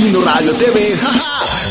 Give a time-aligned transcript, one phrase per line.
[0.00, 0.98] Latino Radio TV.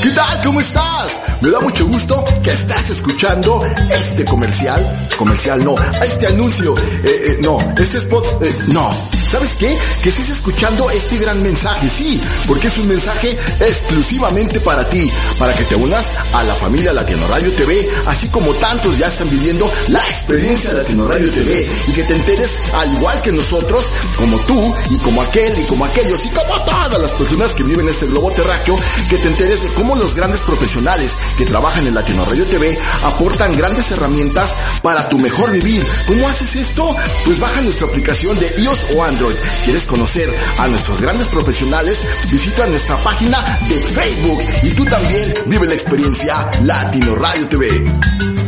[0.04, 0.42] ¿Qué tal?
[0.44, 1.20] ¿Cómo estás?
[1.42, 5.08] Me da mucho gusto que estás escuchando este comercial.
[5.18, 6.78] Comercial no, este anuncio.
[6.78, 8.44] Eh, eh, no, este spot.
[8.44, 9.20] Eh, no.
[9.32, 9.78] ¿Sabes qué?
[10.02, 15.54] Que estés escuchando este gran mensaje, sí, porque es un mensaje exclusivamente para ti, para
[15.54, 19.72] que te unas a la familia Latino Radio TV, así como tantos ya están viviendo
[19.90, 24.74] la experiencia Latino Radio TV y que te enteres al igual que nosotros, como tú
[24.90, 28.08] y como aquel y como aquellos y como todas las personas que viven en este
[28.08, 28.78] globo terráqueo,
[29.10, 33.58] que te enteres de cómo los grandes profesionales que trabajan en Latino Radio TV aportan
[33.58, 35.86] grandes herramientas para tu mejor vivir.
[36.08, 36.96] ¿Cómo haces esto?
[37.26, 42.04] Pues baja nuestra aplicación de iOS o Android ¿Quieres conocer a nuestros grandes profesionales?
[42.32, 48.39] Visita nuestra página de Facebook y tú también vive la experiencia Latino Radio TV.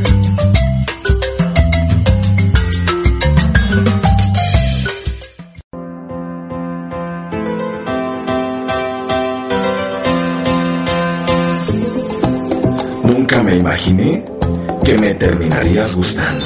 [13.44, 14.24] Me imaginé
[14.84, 16.46] que me terminarías gustando.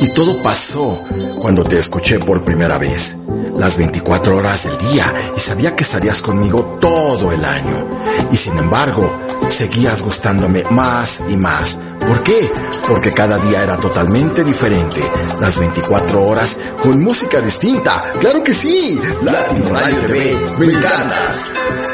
[0.00, 1.02] Y todo pasó
[1.40, 3.16] cuando te escuché por primera vez
[3.56, 7.88] las 24 horas del día y sabía que estarías conmigo todo el año.
[8.30, 9.10] Y sin embargo,
[9.48, 11.78] seguías gustándome más y más.
[11.98, 12.48] ¿Por qué?
[12.86, 15.00] Porque cada día era totalmente diferente.
[15.40, 18.12] Las 24 horas con música distinta.
[18.20, 19.00] ¡Claro que sí!
[19.22, 21.87] La Radio TV, me encantas.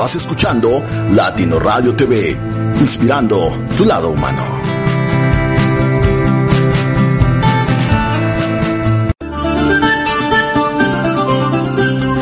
[0.00, 2.34] Estás escuchando Latino Radio TV,
[2.80, 4.42] inspirando tu lado humano.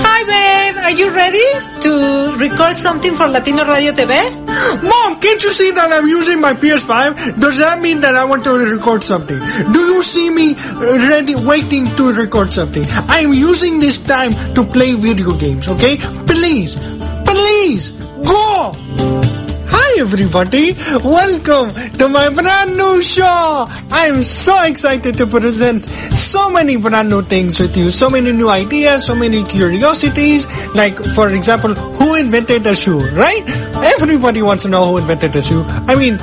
[0.02, 1.38] Hi babe, are you ready
[1.82, 4.12] to record something for Latino Radio TV?
[4.82, 7.38] Mom, can't you see that I'm using my PS5?
[7.38, 9.38] Does that mean that I want to record something?
[9.38, 12.84] Do you see me uh, ready, waiting to record something?
[13.08, 15.96] I'm using this time to play video games, okay?
[16.26, 16.76] Please,
[17.68, 17.90] please,
[18.24, 18.72] go!
[19.68, 20.72] Hi everybody,
[21.04, 21.68] welcome
[21.98, 23.66] to my brand new show!
[23.90, 28.48] I'm so excited to present so many brand new things with you, so many new
[28.48, 33.44] ideas, so many curiosities, like for example, who invented the shoe, right?
[33.94, 35.62] Everybody wants to know who invented the shoe.
[35.68, 36.16] I mean,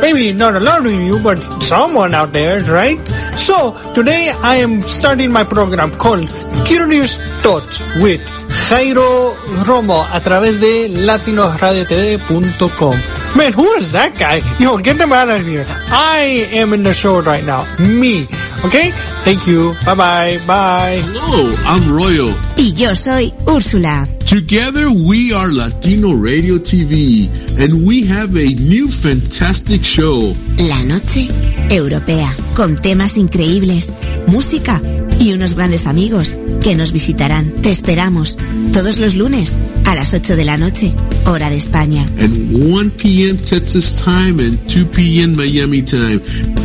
[0.00, 2.98] maybe not a lot of you, but someone out there, right?
[3.36, 6.30] So, today I am starting my program called
[6.64, 8.24] Curious Thoughts with
[8.68, 9.34] Jairo
[9.64, 12.94] Romo a través de latinoradiotv.com.
[13.34, 14.42] Man, who is that guy?
[14.58, 15.64] Yo, get them out of here.
[15.90, 17.64] I am in the show right now.
[17.78, 18.26] Me.
[18.64, 18.90] Okay?
[19.24, 19.72] Thank you.
[19.86, 20.38] Bye bye.
[20.46, 21.00] Bye.
[21.02, 22.34] Hello, I'm Royal.
[22.58, 24.06] Y yo soy Úrsula.
[24.26, 27.28] Together we are Latino Radio TV
[27.62, 30.34] and we have a new fantastic show.
[30.58, 31.28] La Noche
[31.70, 33.88] Europea, con temas increíbles,
[34.26, 34.78] música
[35.20, 37.50] y unos grandes amigos que nos visitarán.
[37.62, 38.36] Te esperamos
[38.72, 39.52] todos los lunes
[39.86, 40.94] a las 8 de la noche,
[41.26, 42.06] hora de España.
[42.20, 43.38] And 1 p.m.
[43.38, 45.34] Texas time and 2 p.m.
[45.36, 46.20] Miami time.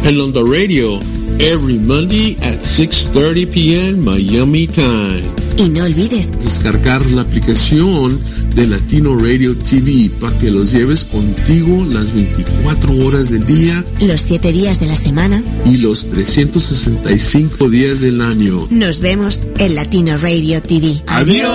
[0.05, 0.99] And on the radio
[1.39, 4.03] every Monday at 6.30 p.m.
[4.03, 5.23] Miami time.
[5.57, 8.19] Y no olvides descargar la aplicación
[8.55, 14.21] de Latino Radio TV para que los lleves contigo las 24 horas del día, los
[14.21, 18.67] 7 días de la semana y los 365 días del año.
[18.69, 21.01] Nos vemos en Latino Radio TV.
[21.07, 21.49] Adiós.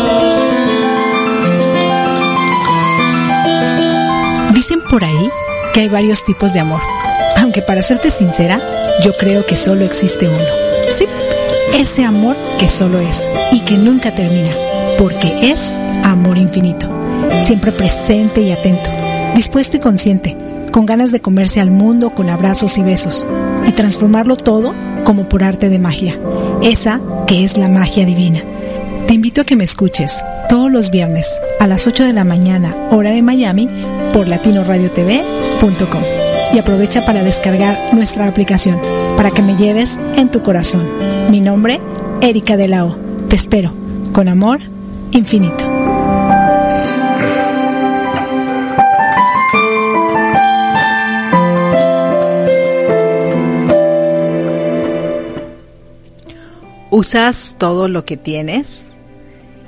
[4.54, 5.30] Dicen por ahí
[5.72, 6.80] que hay varios tipos de amor.
[7.36, 8.60] Aunque para serte sincera,
[9.04, 10.44] yo creo que solo existe uno.
[10.96, 11.06] Sí,
[11.74, 14.50] ese amor que solo es y que nunca termina,
[14.98, 15.78] porque es
[16.10, 16.88] amor infinito,
[17.42, 18.90] siempre presente y atento,
[19.34, 20.36] dispuesto y consciente,
[20.72, 23.26] con ganas de comerse al mundo con abrazos y besos,
[23.66, 24.74] y transformarlo todo
[25.04, 26.18] como por arte de magia,
[26.62, 28.42] esa que es la magia divina.
[29.06, 32.74] Te invito a que me escuches todos los viernes a las 8 de la mañana,
[32.90, 33.68] hora de Miami,
[34.12, 36.02] por latinoradiotv.com
[36.52, 38.80] y aprovecha para descargar nuestra aplicación
[39.16, 40.88] para que me lleves en tu corazón.
[41.30, 41.80] Mi nombre,
[42.20, 42.68] Erika de.
[43.28, 43.72] Te espero.
[44.12, 44.60] Con amor
[45.12, 45.67] infinito.
[56.90, 58.92] ¿Usas todo lo que tienes?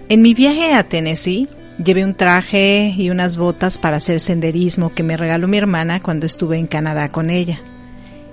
[0.09, 5.03] En mi viaje a Tennessee llevé un traje y unas botas para hacer senderismo que
[5.03, 7.61] me regaló mi hermana cuando estuve en Canadá con ella.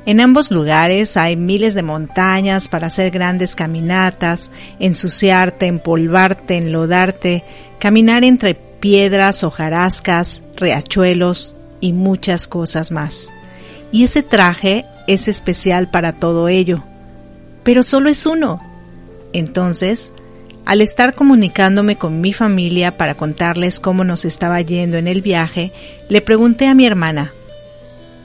[0.05, 7.43] En ambos lugares hay miles de montañas para hacer grandes caminatas, ensuciarte, empolvarte, enlodarte,
[7.79, 13.31] caminar entre piedras, hojarascas, riachuelos y muchas cosas más.
[13.91, 16.83] Y ese traje es especial para todo ello,
[17.63, 18.66] pero solo es uno.
[19.37, 20.13] Entonces,
[20.65, 25.71] al estar comunicándome con mi familia para contarles cómo nos estaba yendo en el viaje,
[26.09, 27.33] le pregunté a mi hermana,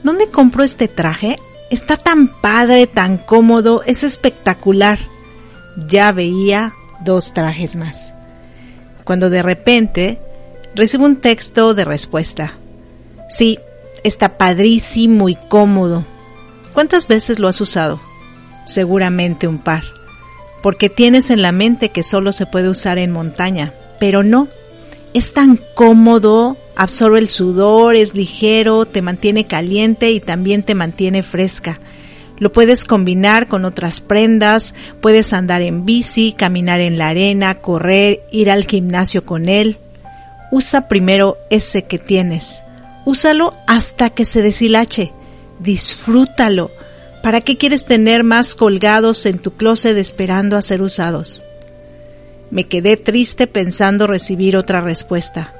[0.01, 1.37] ¿dónde compro este traje?
[1.69, 4.97] Está tan padre, tan cómodo, es espectacular.
[5.87, 6.73] Ya veía
[7.05, 8.11] dos trajes más.
[9.03, 10.19] Cuando de repente
[10.73, 12.53] recibo un texto de respuesta.
[13.29, 13.59] Sí,
[14.03, 16.05] está padrísimo y cómodo.
[16.73, 17.99] ¿Cuántas veces lo has usado?
[18.65, 19.83] Seguramente un par.
[20.63, 24.47] Porque tienes en la mente que solo se puede usar en montaña, pero no.
[25.13, 31.21] Es tan cómodo, absorbe el sudor, es ligero, te mantiene caliente y también te mantiene
[31.21, 31.79] fresca.
[32.39, 38.23] Lo puedes combinar con otras prendas, puedes andar en bici, caminar en la arena, correr,
[38.31, 39.77] ir al gimnasio con él.
[40.49, 42.63] Usa primero ese que tienes.
[43.05, 45.11] Úsalo hasta que se deshilache.
[45.59, 46.71] Disfrútalo.
[47.23, 51.45] ¿Para qué quieres tener más colgados en tu closet esperando a ser usados?
[52.51, 55.53] Me quedé triste pensando recibir otra respuesta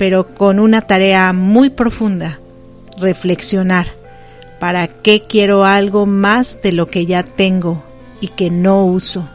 [0.00, 2.40] pero con una tarea muy profunda,
[2.96, 3.92] reflexionar.
[4.58, 7.84] ¿Para qué quiero algo más de lo que ya tengo
[8.18, 9.28] y que no uso?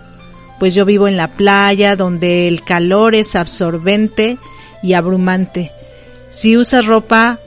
[0.59, 4.39] Pues yo vivo en la playa donde el calor es absorbente
[4.81, 5.71] y abrumante.
[6.31, 7.37] Si usas ropa,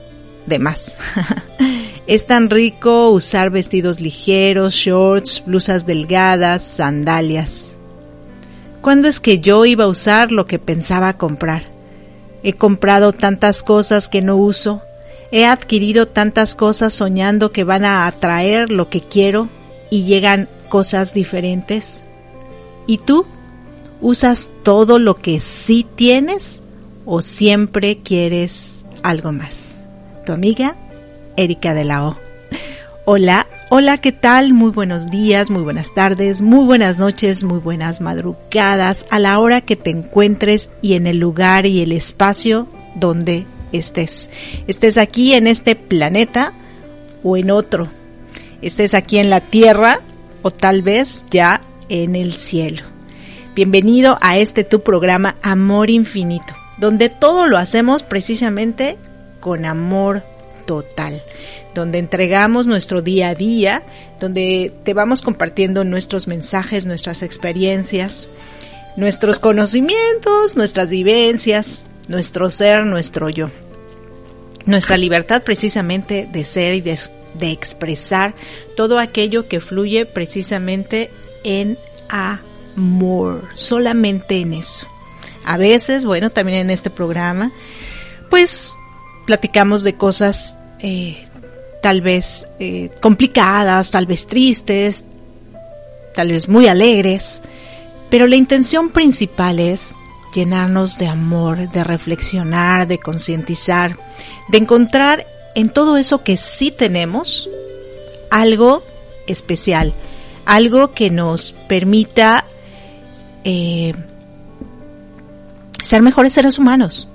[0.45, 0.95] de más.
[2.09, 7.77] es tan rico usar vestidos ligeros, shorts, blusas delgadas, sandalias.
[8.81, 11.65] ¿Cuándo es que yo iba a usar lo que pensaba comprar?
[12.41, 14.81] He comprado tantas cosas que no uso.
[15.31, 19.47] He adquirido tantas cosas soñando que van a atraer lo que quiero
[19.91, 22.01] y llegan cosas diferentes.
[22.87, 23.27] ¿Y tú?
[24.01, 26.61] ¿Usas todo lo que sí tienes
[27.05, 29.81] o siempre quieres algo más?
[30.25, 30.75] Tu amiga
[31.39, 32.17] Erika de la O.
[33.05, 34.51] Hola, Hola, ¿qué tal?
[34.51, 39.61] Muy buenos días, muy buenas tardes, muy buenas noches, muy buenas madrugadas, a la hora
[39.61, 44.31] que te encuentres y en el lugar y el espacio donde estés.
[44.65, 46.53] Estés aquí en este planeta
[47.23, 47.89] o en otro.
[48.63, 50.01] Estés aquí en la Tierra
[50.41, 52.81] o tal vez ya en el cielo.
[53.53, 58.97] Bienvenido a este tu programa Amor Infinito, donde todo lo hacemos precisamente
[59.39, 60.23] con amor
[60.69, 61.23] total
[61.73, 63.81] donde entregamos nuestro día a día,
[64.19, 68.27] donde te vamos compartiendo nuestros mensajes, nuestras experiencias,
[68.95, 73.49] nuestros conocimientos, nuestras vivencias, nuestro ser, nuestro yo.
[74.65, 76.99] Nuestra libertad precisamente de ser y de,
[77.51, 78.35] expresar
[78.75, 81.09] todo aquello que fluye precisamente
[81.43, 81.79] en
[82.09, 84.85] amor, solamente en eso.
[85.45, 87.51] A veces, bueno, también en este programa,
[88.29, 88.73] pues
[89.25, 91.25] platicamos de cosas eh,
[91.81, 95.05] tal vez eh, complicadas, tal vez tristes,
[96.13, 97.41] tal vez muy alegres,
[98.09, 99.95] pero la intención principal es
[100.33, 103.97] llenarnos de amor, de reflexionar, de concientizar,
[104.49, 107.49] de encontrar en todo eso que sí tenemos
[108.29, 108.83] algo
[109.27, 109.93] especial,
[110.45, 112.45] algo que nos permita
[113.43, 113.93] eh,
[115.81, 117.07] ser mejores seres humanos,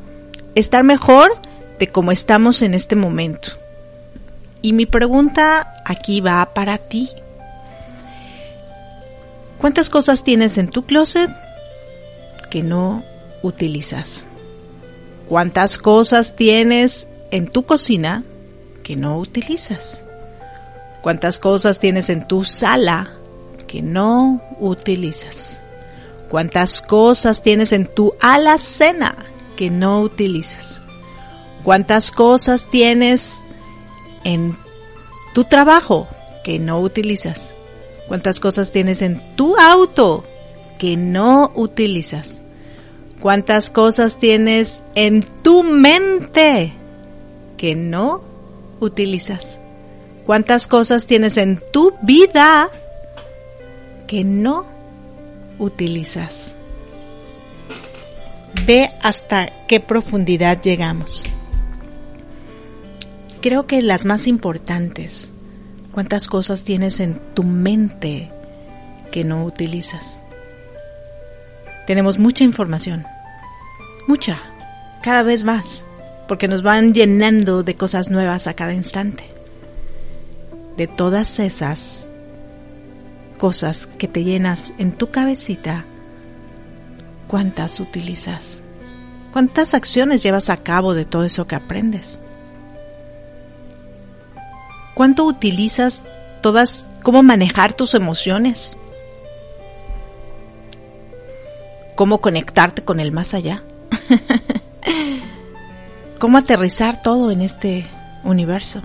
[0.54, 1.40] estar mejor
[1.78, 3.52] de como estamos en este momento.
[4.62, 7.11] Y mi pregunta aquí va para ti.
[9.59, 11.31] ¿Cuántas cosas tienes en tu closet
[12.50, 13.02] que no
[13.43, 14.25] utilizas?
[15.28, 18.25] ¿Cuántas cosas tienes en tu cocina
[18.83, 20.02] que no utilizas?
[21.02, 23.12] ¿Cuántas cosas tienes en tu sala
[23.66, 25.62] que no utilizas?
[26.28, 29.14] ¿Cuántas cosas tienes en tu alacena
[29.57, 30.81] que no utilizas?
[31.64, 33.40] ¿Cuántas cosas tienes
[34.23, 34.54] en
[35.33, 36.06] tu trabajo
[36.44, 37.54] que no utilizas?
[38.06, 40.25] ¿Cuántas cosas tienes en tu auto
[40.78, 42.42] que no utilizas?
[43.18, 46.75] ¿Cuántas cosas tienes en tu mente
[47.56, 48.21] que no
[48.80, 49.59] utilizas?
[50.26, 52.68] ¿Cuántas cosas tienes en tu vida
[54.06, 54.66] que no
[55.59, 56.56] utilizas?
[58.66, 61.25] Ve hasta qué profundidad llegamos
[63.45, 65.31] creo que las más importantes,
[65.93, 68.31] cuántas cosas tienes en tu mente
[69.13, 70.19] que no utilizas.
[71.87, 73.05] Tenemos mucha información,
[74.09, 74.41] mucha,
[75.03, 75.85] cada vez más,
[76.27, 79.25] porque nos van llenando de cosas nuevas a cada instante.
[80.79, 82.07] De todas esas
[83.37, 85.85] cosas que te llenas en tu cabecita,
[87.29, 88.63] ¿cuántas utilizas?
[89.35, 92.19] ¿Cuántas acciones llevas a cabo de todo eso que aprendes?
[94.95, 96.05] ¿Cuánto utilizas
[96.41, 98.77] todas, cómo manejar tus emociones?
[101.97, 103.63] ¿Cómo conectarte con el más allá?
[106.19, 107.87] ¿Cómo aterrizar todo en este
[108.25, 108.83] universo?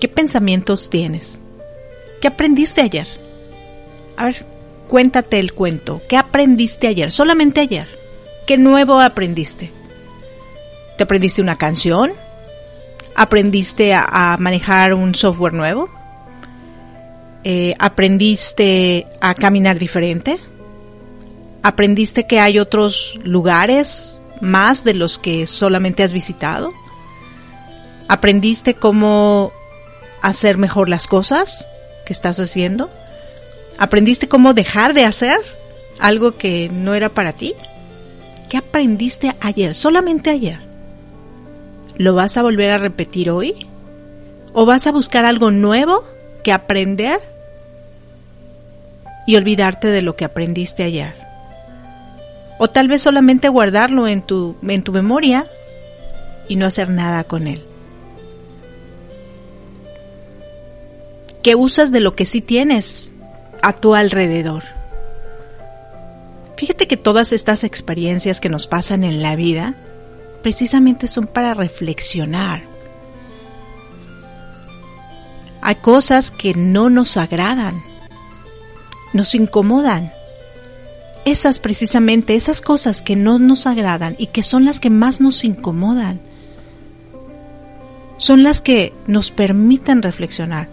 [0.00, 1.40] ¿Qué pensamientos tienes?
[2.20, 3.06] ¿Qué aprendiste ayer?
[4.16, 4.44] A ver,
[4.88, 6.02] cuéntate el cuento.
[6.08, 7.12] ¿Qué aprendiste ayer?
[7.12, 7.88] Solamente ayer.
[8.46, 9.70] ¿Qué nuevo aprendiste?
[10.96, 12.12] ¿Te aprendiste una canción?
[13.14, 15.88] ¿Aprendiste a, manejar un software nuevo?
[17.44, 20.38] Eh, ¿Aprendiste a caminar diferente?
[21.62, 26.72] ¿Aprendiste que hay otros lugares más de los que solamente has visitado?
[28.08, 29.52] ¿Aprendiste cómo
[30.20, 31.66] hacer mejor las cosas
[32.04, 32.90] que estás haciendo?
[33.78, 35.38] ¿Aprendiste cómo dejar de hacer
[35.98, 37.54] algo que no era para ti?
[38.48, 39.74] ¿Qué aprendiste ayer?
[39.74, 40.73] Solamente ayer.
[41.96, 43.68] ¿Lo vas a volver a repetir hoy?
[44.52, 46.04] ¿O vas a buscar algo nuevo
[46.42, 47.20] que aprender
[49.26, 51.14] y olvidarte de lo que aprendiste ayer?
[52.58, 55.46] O tal vez solamente guardarlo en tu, en tu memoria
[56.48, 57.62] y no hacer nada con él.
[61.42, 63.12] ¿Qué usas de lo que sí tienes
[63.62, 64.64] a tu alrededor?
[66.56, 69.74] Fíjate que todas estas experiencias que nos pasan en la vida
[70.44, 72.64] precisamente son para reflexionar.
[75.62, 77.74] Hay cosas que no nos agradan,
[79.14, 80.12] nos incomodan.
[81.24, 85.44] Esas precisamente, esas cosas que no nos agradan y que son las que más nos
[85.44, 86.20] incomodan,
[88.18, 90.68] son las que nos permiten reflexionar,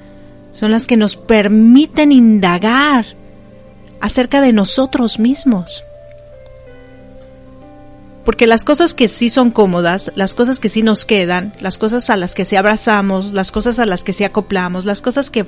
[0.52, 3.06] son las que nos permiten indagar
[4.02, 5.86] acerca de nosotros mismos.
[8.26, 12.10] Porque las cosas que sí son cómodas, las cosas que sí nos quedan, las cosas
[12.10, 15.46] a las que sí abrazamos, las cosas a las que sí acoplamos, las cosas que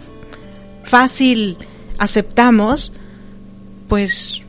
[0.83, 1.57] fácil
[1.99, 2.91] aceptamos,
[3.87, 4.41] pues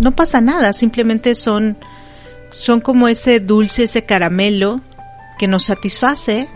[0.00, 1.78] no pasa nada, simplemente son,
[2.52, 4.82] son como ese dulce, ese caramelo
[5.38, 6.48] que nos satisface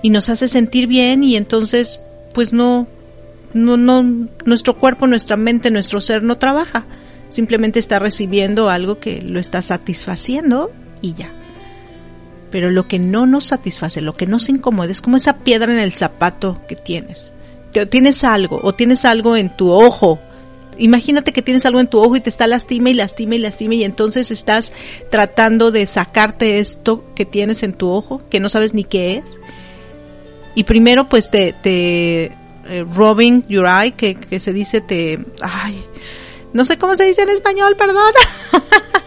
[0.00, 1.98] y nos hace sentir bien y entonces
[2.34, 2.86] pues no,
[3.52, 6.84] no, no, nuestro cuerpo, nuestra mente, nuestro ser no trabaja
[7.32, 10.70] simplemente está recibiendo algo que lo está satisfaciendo
[11.00, 11.30] y ya.
[12.50, 15.78] Pero lo que no nos satisface, lo que nos incomoda, es como esa piedra en
[15.78, 17.32] el zapato que tienes.
[17.90, 20.20] Tienes algo, o tienes algo en tu ojo.
[20.76, 23.74] Imagínate que tienes algo en tu ojo y te está lastima y lastima y lastima
[23.74, 24.72] y entonces estás
[25.10, 29.24] tratando de sacarte esto que tienes en tu ojo, que no sabes ni qué es.
[30.54, 32.32] Y primero pues te, te
[32.68, 35.82] eh, rubbing your eye, que, que se dice te, ay,
[36.52, 38.12] no sé cómo se dice en español, perdón.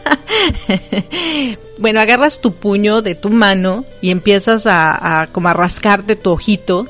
[1.77, 6.87] bueno, agarras tu puño de tu mano y empiezas a, como a rascarte tu ojito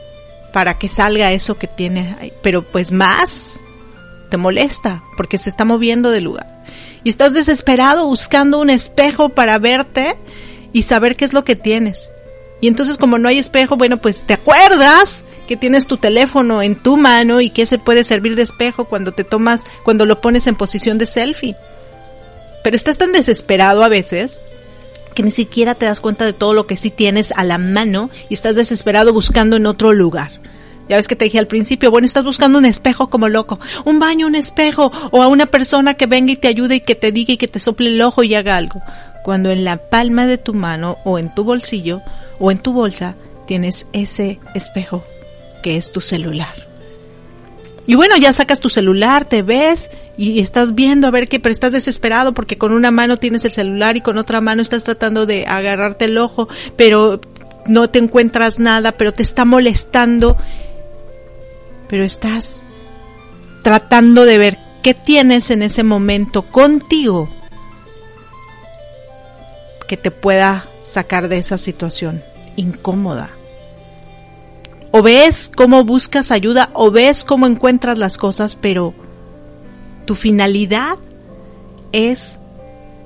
[0.54, 2.32] para que salga eso que tiene ahí.
[2.42, 3.60] Pero pues más
[4.30, 6.64] te molesta porque se está moviendo de lugar.
[7.04, 10.16] Y estás desesperado buscando un espejo para verte
[10.74, 12.12] y saber qué es lo que tienes.
[12.66, 16.74] Y entonces como no hay espejo, bueno, pues te acuerdas que tienes tu teléfono en
[16.74, 20.48] tu mano y que se puede servir de espejo cuando te tomas, cuando lo pones
[20.48, 21.56] en posición de selfie.
[22.64, 24.40] Pero estás tan desesperado a veces
[25.14, 28.10] que ni siquiera te das cuenta de todo lo que sí tienes a la mano
[28.30, 30.32] y estás desesperado buscando en otro lugar.
[30.90, 34.00] Ya ves que te dije al principio, bueno, estás buscando un espejo como loco, un
[34.00, 37.12] baño, un espejo, o a una persona que venga y te ayude y que te
[37.12, 38.82] diga y que te sople el ojo y haga algo.
[39.24, 42.02] Cuando en la palma de tu mano o en tu bolsillo
[42.40, 43.16] o en tu bolsa
[43.46, 45.04] tienes ese espejo
[45.64, 46.66] que es tu celular.
[47.88, 51.54] Y bueno, ya sacas tu celular, te ves y estás viendo a ver qué, pero
[51.54, 55.26] estás desesperado porque con una mano tienes el celular y con otra mano estás tratando
[55.26, 57.22] de agarrarte el ojo, pero
[57.68, 60.36] no te encuentras nada, pero te está molestando,
[61.88, 62.62] pero estás
[63.64, 67.30] tratando de ver qué tienes en ese momento contigo
[69.88, 72.24] que te pueda sacar de esa situación
[72.56, 73.30] incómoda.
[74.92, 78.94] O ves cómo buscas ayuda o ves cómo encuentras las cosas, pero
[80.06, 80.98] tu finalidad
[81.92, 82.40] es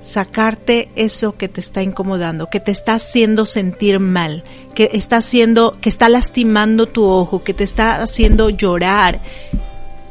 [0.02, 4.44] sacarte eso que te está incomodando, que te está haciendo sentir mal,
[4.74, 9.20] que está haciendo, que está lastimando tu ojo, que te está haciendo llorar,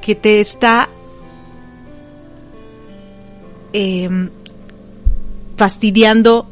[0.01, 0.89] que te está
[3.73, 4.29] em,
[5.55, 6.47] fastidiando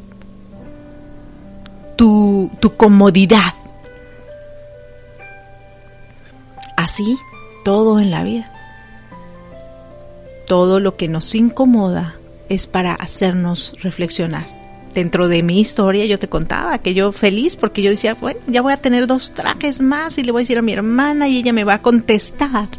[1.97, 3.53] tu, tu comodidad.
[6.77, 7.17] Así,
[7.65, 8.49] todo en la vida.
[10.47, 12.15] Todo lo que nos incomoda
[12.47, 14.47] es para hacernos reflexionar.
[14.93, 18.61] Dentro de mi historia yo te contaba que yo feliz porque yo decía, bueno, ya
[18.61, 21.37] voy a tener dos trajes más y le voy a decir a mi hermana y
[21.37, 22.69] ella me va a contestar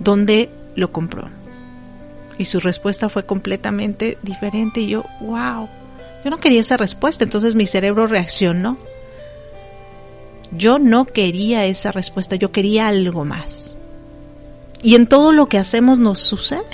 [0.00, 1.28] dónde lo compró.
[2.38, 5.68] Y su respuesta fue completamente diferente y yo, wow,
[6.24, 8.76] yo no quería esa respuesta, entonces mi cerebro reaccionó.
[10.50, 13.74] Yo no quería esa respuesta, yo quería algo más.
[14.82, 16.64] Y en todo lo que hacemos nos sucede.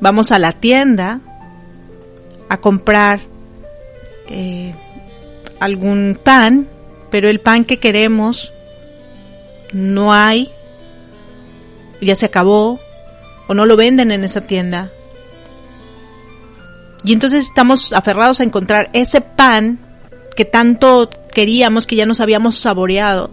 [0.00, 1.20] Vamos a la tienda
[2.48, 3.20] a comprar
[4.28, 4.74] eh,
[5.60, 6.68] algún pan,
[7.10, 8.52] pero el pan que queremos
[9.72, 10.52] no hay,
[12.00, 12.78] ya se acabó,
[13.48, 14.90] o no lo venden en esa tienda.
[17.04, 19.78] Y entonces estamos aferrados a encontrar ese pan
[20.36, 23.30] que tanto queríamos, que ya nos habíamos saboreado,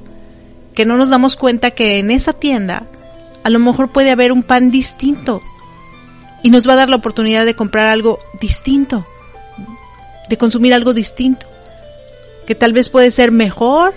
[0.74, 2.84] que no nos damos cuenta que en esa tienda
[3.44, 5.42] a lo mejor puede haber un pan distinto
[6.44, 9.06] y nos va a dar la oportunidad de comprar algo distinto,
[10.30, 11.48] de consumir algo distinto,
[12.46, 13.94] que tal vez puede ser mejor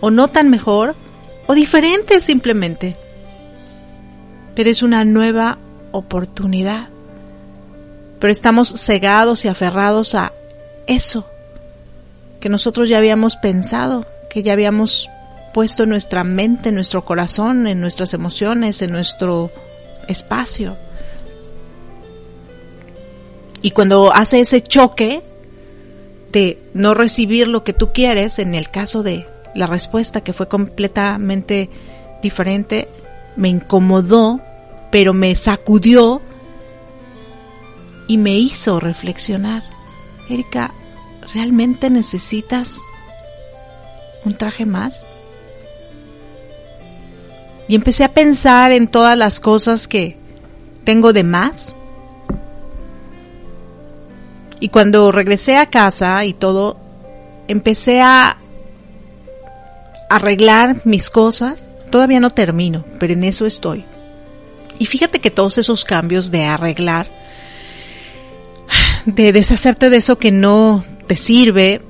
[0.00, 0.94] o no tan mejor
[1.46, 2.96] o diferente simplemente,
[4.54, 5.58] pero es una nueva
[5.92, 6.88] oportunidad.
[8.20, 10.32] Pero estamos cegados y aferrados a
[10.86, 11.24] eso
[12.40, 15.08] que nosotros ya habíamos pensado, que ya habíamos
[15.52, 19.50] puesto en nuestra mente, en nuestro corazón, en nuestras emociones, en nuestro
[20.08, 20.76] espacio.
[23.62, 25.22] Y cuando hace ese choque
[26.32, 30.48] de no recibir lo que tú quieres, en el caso de la respuesta que fue
[30.48, 31.68] completamente
[32.22, 32.88] diferente,
[33.36, 34.40] me incomodó,
[34.90, 36.22] pero me sacudió
[38.10, 39.62] y me hizo reflexionar.
[40.28, 40.72] Erika,
[41.32, 42.80] ¿realmente necesitas
[44.24, 45.06] un traje más?
[47.68, 50.16] Y empecé a pensar en todas las cosas que
[50.82, 51.76] tengo de más.
[54.58, 56.78] Y cuando regresé a casa y todo,
[57.46, 58.38] empecé a
[60.08, 61.76] arreglar mis cosas.
[61.92, 63.84] Todavía no termino, pero en eso estoy.
[64.80, 67.20] Y fíjate que todos esos cambios de arreglar,
[69.06, 71.80] de deshacerte de eso que no te sirve,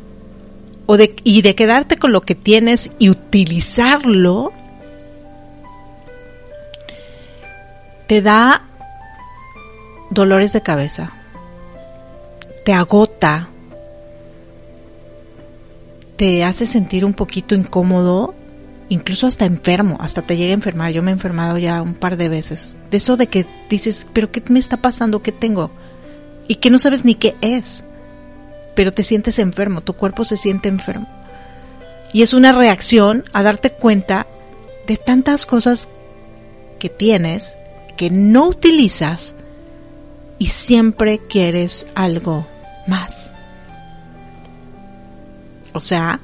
[0.86, 4.52] o de, y de quedarte con lo que tienes y utilizarlo,
[8.08, 8.62] te da
[10.10, 11.12] dolores de cabeza,
[12.64, 13.48] te agota,
[16.16, 18.34] te hace sentir un poquito incómodo,
[18.88, 20.90] incluso hasta enfermo, hasta te llega a enfermar.
[20.90, 22.74] Yo me he enfermado ya un par de veces.
[22.90, 25.22] De eso de que dices, pero ¿qué me está pasando?
[25.22, 25.70] ¿Qué tengo?
[26.50, 27.84] Y que no sabes ni qué es,
[28.74, 31.06] pero te sientes enfermo, tu cuerpo se siente enfermo.
[32.12, 34.26] Y es una reacción a darte cuenta
[34.88, 35.88] de tantas cosas
[36.80, 37.56] que tienes
[37.96, 39.36] que no utilizas
[40.40, 42.44] y siempre quieres algo
[42.88, 43.30] más.
[45.72, 46.18] O sea,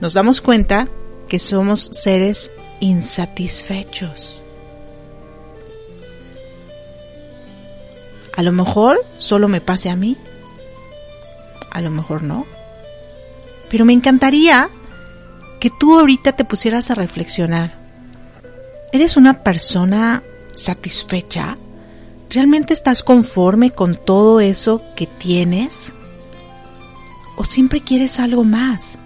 [0.00, 0.88] nos damos cuenta
[1.28, 4.39] que somos seres insatisfechos.
[8.36, 10.16] A lo mejor solo me pase a mí,
[11.70, 12.46] a lo mejor no.
[13.68, 14.68] Pero me encantaría
[15.60, 17.74] que tú ahorita te pusieras a reflexionar.
[18.92, 20.22] ¿Eres una persona
[20.54, 21.56] satisfecha?
[22.28, 25.92] ¿Realmente estás conforme con todo eso que tienes?
[27.36, 28.98] ¿O siempre quieres algo más?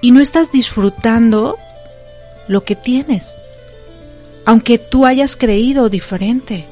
[0.00, 1.58] Y no estás disfrutando
[2.48, 3.34] lo que tienes,
[4.44, 6.66] aunque tú hayas creído diferente.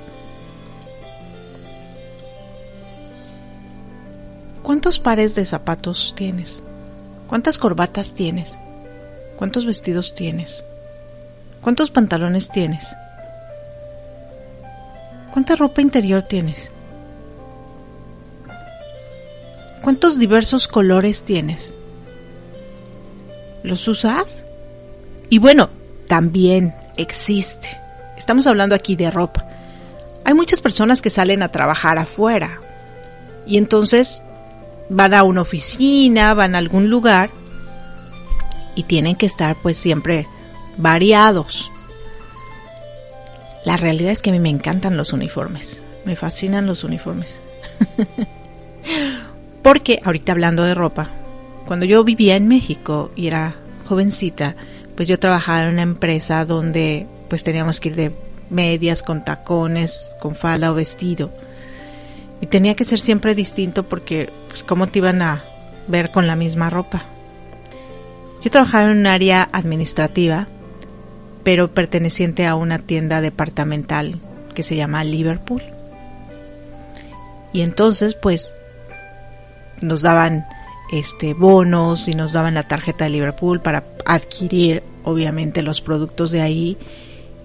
[4.68, 6.62] ¿Cuántos pares de zapatos tienes?
[7.26, 8.58] ¿Cuántas corbatas tienes?
[9.38, 10.62] ¿Cuántos vestidos tienes?
[11.62, 12.86] ¿Cuántos pantalones tienes?
[15.32, 16.70] ¿Cuánta ropa interior tienes?
[19.80, 21.72] ¿Cuántos diversos colores tienes?
[23.62, 24.44] ¿Los usas?
[25.30, 25.70] Y bueno,
[26.08, 27.68] también existe.
[28.18, 29.46] Estamos hablando aquí de ropa.
[30.26, 32.60] Hay muchas personas que salen a trabajar afuera
[33.46, 34.20] y entonces
[34.88, 37.30] van a una oficina, van a algún lugar
[38.74, 40.26] y tienen que estar pues siempre
[40.76, 41.70] variados.
[43.64, 47.38] La realidad es que a mí me encantan los uniformes, me fascinan los uniformes.
[49.62, 51.08] Porque ahorita hablando de ropa,
[51.66, 54.54] cuando yo vivía en México y era jovencita,
[54.96, 58.12] pues yo trabajaba en una empresa donde pues teníamos que ir de
[58.50, 61.30] medias, con tacones, con falda o vestido.
[62.40, 65.42] Y tenía que ser siempre distinto porque, pues, ¿cómo te iban a
[65.88, 67.04] ver con la misma ropa?
[68.42, 70.46] Yo trabajaba en un área administrativa,
[71.42, 74.20] pero perteneciente a una tienda departamental
[74.54, 75.62] que se llama Liverpool.
[77.52, 78.54] Y entonces, pues,
[79.80, 80.46] nos daban
[80.92, 86.40] este bonos y nos daban la tarjeta de Liverpool para adquirir obviamente los productos de
[86.40, 86.76] ahí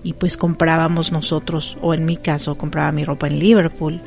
[0.04, 4.02] y pues comprábamos nosotros o en mi caso compraba mi ropa en Liverpool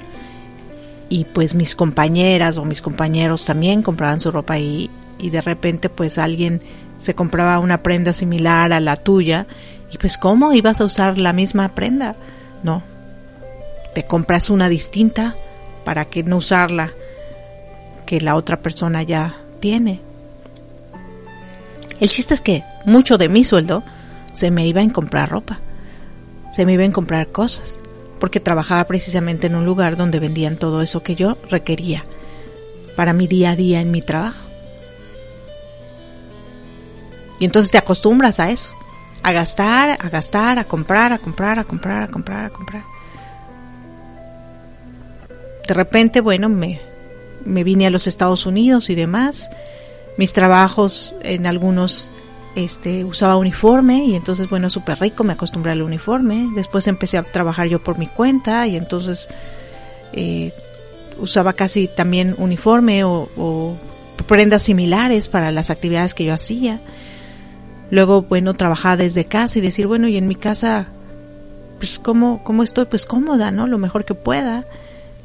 [1.08, 5.88] y pues mis compañeras o mis compañeros también compraban su ropa ahí y de repente
[5.88, 6.60] pues alguien
[7.00, 9.46] se compraba una prenda similar a la tuya
[9.92, 12.16] y pues cómo ibas a usar la misma prenda
[12.62, 12.82] no.
[13.94, 15.34] Te compras una distinta
[15.84, 16.90] para que no usarla
[18.04, 20.00] que la otra persona ya tiene.
[22.00, 23.82] El chiste es que mucho de mi sueldo
[24.32, 25.60] se me iba en comprar ropa
[26.56, 27.78] se me iba en comprar cosas
[28.18, 32.04] porque trabajaba precisamente en un lugar donde vendían todo eso que yo requería
[32.96, 34.46] para mi día a día en mi trabajo.
[37.38, 38.72] Y entonces te acostumbras a eso,
[39.22, 42.82] a gastar, a gastar, a comprar, a comprar, a comprar, a comprar, a comprar.
[45.68, 46.80] De repente, bueno, me,
[47.44, 49.50] me vine a los Estados Unidos y demás.
[50.16, 52.10] Mis trabajos en algunos
[52.56, 56.48] este, usaba uniforme y entonces, bueno, súper rico, me acostumbré al uniforme.
[56.54, 59.28] Después empecé a trabajar yo por mi cuenta y entonces
[60.14, 60.54] eh,
[61.20, 63.76] usaba casi también uniforme o, o,
[64.26, 66.80] prendas similares para las actividades que yo hacía.
[67.90, 70.86] Luego, bueno, trabajaba desde casa y decir, bueno, y en mi casa,
[71.78, 72.86] pues, ¿cómo, cómo estoy?
[72.86, 73.66] Pues cómoda, ¿no?
[73.66, 74.64] Lo mejor que pueda.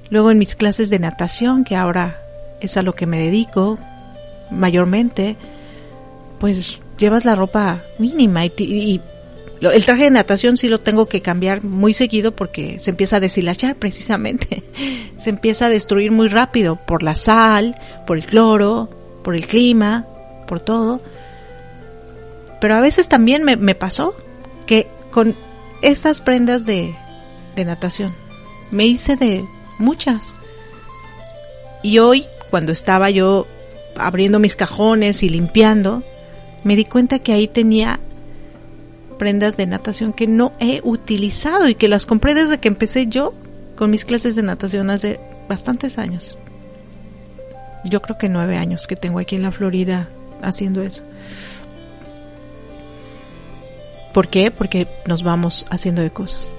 [0.09, 2.21] Luego en mis clases de natación, que ahora
[2.59, 3.79] es a lo que me dedico
[4.51, 5.37] mayormente,
[6.37, 9.01] pues llevas la ropa mínima y,
[9.59, 13.19] el traje de natación sí lo tengo que cambiar muy seguido porque se empieza a
[13.19, 14.63] deshilachar precisamente.
[15.17, 17.75] se empieza a destruir muy rápido por la sal,
[18.07, 18.89] por el cloro,
[19.23, 20.07] por el clima,
[20.47, 21.01] por todo.
[22.59, 24.15] Pero a veces también me, me pasó
[24.65, 25.35] que con
[25.83, 26.95] estas prendas de,
[27.55, 28.13] de natación
[28.71, 29.45] me hice de
[29.77, 30.33] muchas.
[31.83, 33.45] Y hoy, cuando estaba yo
[33.95, 36.01] abriendo mis cajones y limpiando,
[36.63, 37.99] me di cuenta que ahí tenía
[39.17, 43.33] prendas de natación que no he utilizado y que las compré desde que empecé yo
[43.75, 46.37] con mis clases de natación hace bastantes años.
[47.83, 50.09] Yo creo que nueve años que tengo aquí en la Florida
[50.41, 51.03] haciendo eso.
[54.13, 54.51] ¿Por qué?
[54.51, 56.53] Porque nos vamos haciendo de cosas.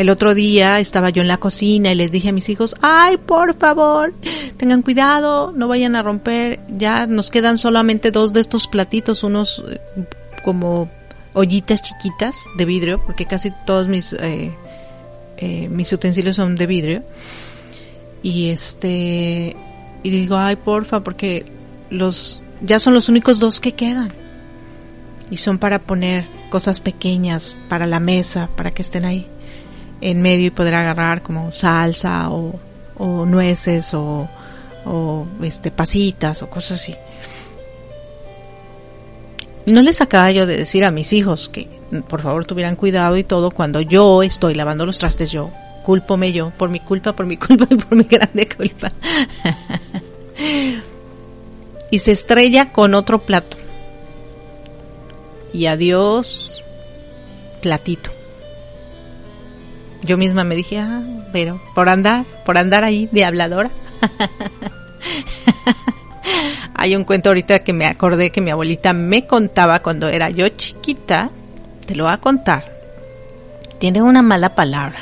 [0.00, 3.18] El otro día estaba yo en la cocina y les dije a mis hijos, ay,
[3.18, 4.14] por favor,
[4.56, 9.62] tengan cuidado, no vayan a romper, ya nos quedan solamente dos de estos platitos, unos
[9.68, 9.78] eh,
[10.42, 10.88] como
[11.34, 14.54] ollitas chiquitas de vidrio, porque casi todos mis, eh,
[15.36, 17.02] eh, mis utensilios son de vidrio.
[18.22, 19.54] Y este,
[20.02, 21.44] y digo, ay, porfa, porque
[21.90, 24.14] los, ya son los únicos dos que quedan.
[25.30, 29.26] Y son para poner cosas pequeñas para la mesa, para que estén ahí
[30.00, 32.58] en medio y poder agarrar como salsa o,
[33.26, 34.28] nueces o,
[35.42, 36.94] este pasitas o cosas así.
[39.66, 41.68] No les acaba yo de decir a mis hijos que
[42.08, 45.50] por favor tuvieran cuidado y todo cuando yo estoy lavando los trastes yo.
[45.84, 48.92] Cúlpome yo, por mi culpa, por mi culpa y por mi grande culpa.
[51.90, 53.56] y se estrella con otro plato.
[55.52, 56.62] Y adiós,
[57.60, 58.19] platito
[60.02, 63.70] yo misma me dije, ah, pero por andar, por andar ahí de habladora.
[66.74, 70.48] Hay un cuento ahorita que me acordé que mi abuelita me contaba cuando era yo
[70.48, 71.30] chiquita.
[71.86, 72.64] Te lo voy a contar.
[73.78, 75.00] Tiene una mala palabra.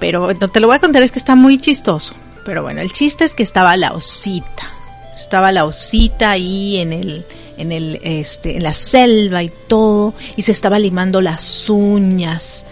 [0.00, 2.14] Pero no te lo voy a contar, es que está muy chistoso.
[2.44, 4.70] Pero bueno, el chiste es que estaba la osita.
[5.16, 7.26] Estaba la osita ahí en el,
[7.56, 12.64] en el, este, en la selva y todo, y se estaba limando las uñas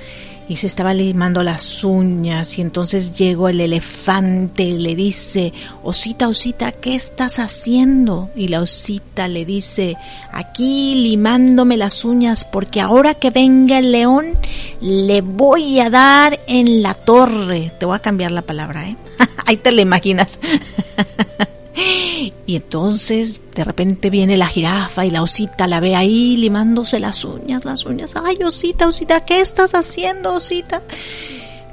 [0.52, 5.50] y se estaba limando las uñas y entonces llegó el elefante y le dice,
[5.82, 8.28] osita, osita, ¿qué estás haciendo?
[8.36, 9.96] Y la osita le dice,
[10.30, 14.36] aquí limándome las uñas porque ahora que venga el león
[14.82, 17.72] le voy a dar en la torre.
[17.80, 18.96] Te voy a cambiar la palabra, ¿eh?
[19.46, 20.38] Ahí te la imaginas.
[22.46, 27.24] Y entonces de repente viene la jirafa y la osita la ve ahí limándose las
[27.24, 28.12] uñas, las uñas.
[28.14, 30.82] Ay, osita, osita, ¿qué estás haciendo, osita?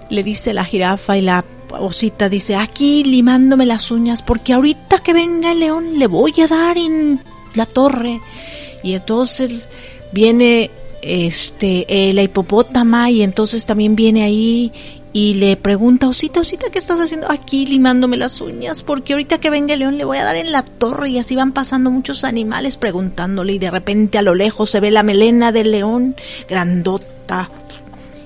[0.10, 1.46] Le dice la jirafa y la
[1.80, 6.48] osita dice, aquí limándome las uñas porque ahorita que venga el león le voy a
[6.48, 7.20] dar en
[7.56, 8.20] la torre.
[8.84, 9.70] Y entonces
[10.12, 14.72] viene este, eh, la hipopótama y entonces también viene ahí
[15.12, 18.84] y le pregunta, Osita, Osita, ¿qué estás haciendo aquí limándome las uñas?
[18.84, 21.36] Porque ahorita que venga el león le voy a dar en la torre y así
[21.36, 25.52] van pasando muchos animales preguntándole y de repente a lo lejos se ve la melena
[25.52, 26.16] del león
[26.48, 27.50] grandota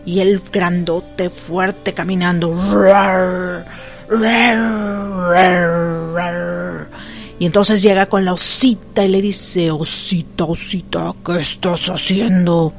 [0.05, 2.53] y el grandote fuerte caminando.
[7.39, 12.73] Y entonces llega con la osita y le dice, osita, osita, ¿qué estás haciendo?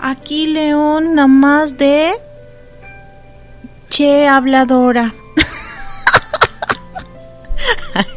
[0.00, 2.29] Aquí, león, nada más de...
[3.90, 5.12] Che, habladora.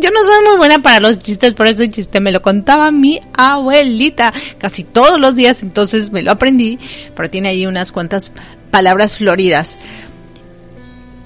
[0.00, 3.20] yo no soy muy buena para los chistes, pero ese chiste me lo contaba mi
[3.36, 6.78] abuelita casi todos los días, entonces me lo aprendí,
[7.14, 8.32] pero tiene ahí unas cuantas
[8.70, 9.76] palabras floridas.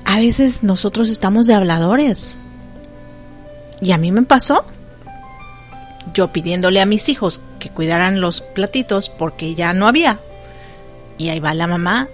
[0.04, 2.35] A veces nosotros estamos de habladores.
[3.80, 4.64] Y a mí me pasó.
[6.12, 10.20] Yo pidiéndole a mis hijos que cuidaran los platitos porque ya no había.
[11.18, 12.09] Y ahí va la mamá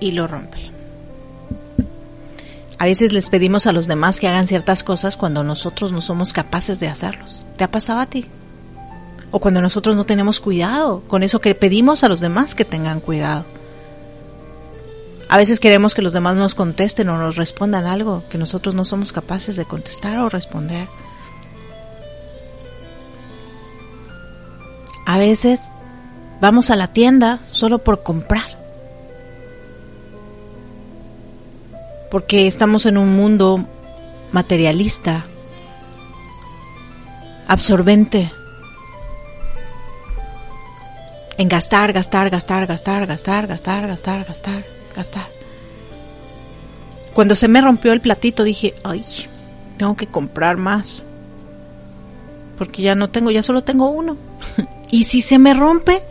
[0.00, 0.70] y lo rompe.
[2.78, 6.32] A veces les pedimos a los demás que hagan ciertas cosas cuando nosotros no somos
[6.32, 7.44] capaces de hacerlos.
[7.56, 8.26] ¿Te ha pasado a ti?
[9.32, 13.00] O cuando nosotros no tenemos cuidado con eso que pedimos a los demás que tengan
[13.00, 13.44] cuidado.
[15.28, 18.84] A veces queremos que los demás nos contesten o nos respondan algo que nosotros no
[18.84, 20.88] somos capaces de contestar o responder.
[25.04, 25.68] A veces
[26.40, 28.57] vamos a la tienda solo por comprar.
[32.10, 33.64] Porque estamos en un mundo
[34.32, 35.24] materialista,
[37.46, 38.30] absorbente,
[41.38, 45.26] en gastar, gastar, gastar, gastar, gastar, gastar, gastar, gastar, gastar.
[47.14, 49.04] Cuando se me rompió el platito dije, ay,
[49.76, 51.02] tengo que comprar más.
[52.56, 54.16] Porque ya no tengo, ya solo tengo uno.
[54.90, 56.02] y si se me rompe,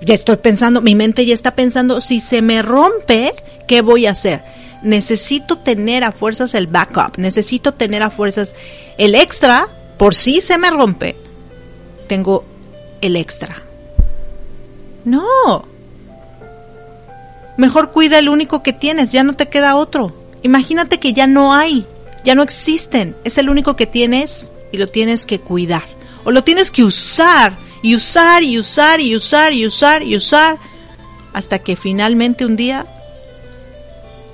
[0.00, 3.34] ya estoy pensando, mi mente ya está pensando, si se me rompe,
[3.66, 4.42] ¿qué voy a hacer?
[4.82, 8.54] Necesito tener a fuerzas el backup, necesito tener a fuerzas
[8.98, 9.68] el extra,
[9.98, 11.16] por si se me rompe,
[12.08, 12.44] tengo
[13.00, 13.62] el extra.
[15.04, 15.66] No.
[17.56, 20.12] Mejor cuida el único que tienes, ya no te queda otro.
[20.42, 21.86] Imagínate que ya no hay,
[22.24, 25.84] ya no existen, es el único que tienes y lo tienes que cuidar.
[26.24, 30.56] O lo tienes que usar y usar y usar y usar y usar y usar
[31.32, 32.86] hasta que finalmente un día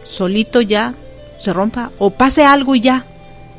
[0.09, 0.95] solito ya
[1.41, 3.05] se rompa o pase algo y ya.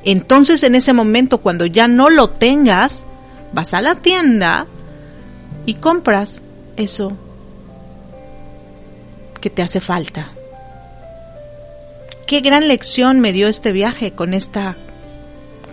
[0.03, 3.05] Entonces en ese momento cuando ya no lo tengas,
[3.53, 4.67] vas a la tienda
[5.65, 6.41] y compras
[6.77, 7.13] eso
[9.39, 10.31] que te hace falta.
[12.27, 14.75] Qué gran lección me dio este viaje con esta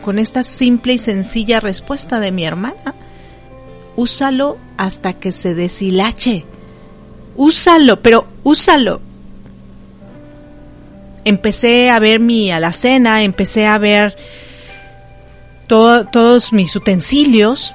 [0.02, 2.94] con esta simple y sencilla respuesta de mi hermana.
[3.96, 6.44] Úsalo hasta que se deshilache.
[7.34, 9.00] Úsalo, pero úsalo
[11.26, 14.16] empecé a ver mi alacena, empecé a ver
[15.66, 17.74] todos mis utensilios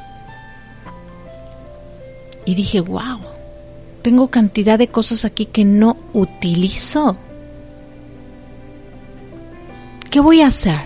[2.45, 3.19] y dije, wow,
[4.01, 7.17] tengo cantidad de cosas aquí que no utilizo.
[10.09, 10.79] ¿Qué voy a hacer?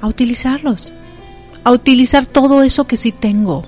[0.00, 0.92] A utilizarlos.
[1.64, 3.64] A utilizar todo eso que sí tengo.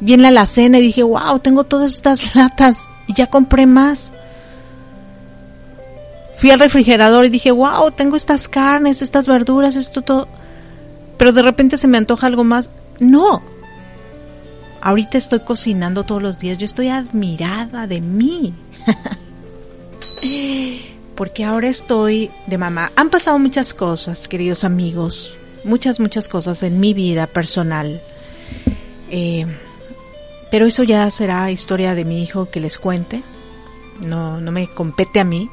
[0.00, 4.12] Vi en la alacena y dije, wow, tengo todas estas latas y ya compré más
[6.42, 10.26] fui al refrigerador y dije, wow, tengo estas carnes, estas verduras, esto todo.
[11.16, 12.68] Pero de repente se me antoja algo más.
[12.98, 13.44] No.
[14.80, 16.58] Ahorita estoy cocinando todos los días.
[16.58, 18.54] Yo estoy admirada de mí.
[21.14, 22.90] Porque ahora estoy de mamá.
[22.96, 25.36] Han pasado muchas cosas, queridos amigos.
[25.62, 28.02] Muchas, muchas cosas en mi vida personal.
[29.10, 29.46] Eh,
[30.50, 33.22] pero eso ya será historia de mi hijo que les cuente.
[34.04, 35.48] No, no me compete a mí.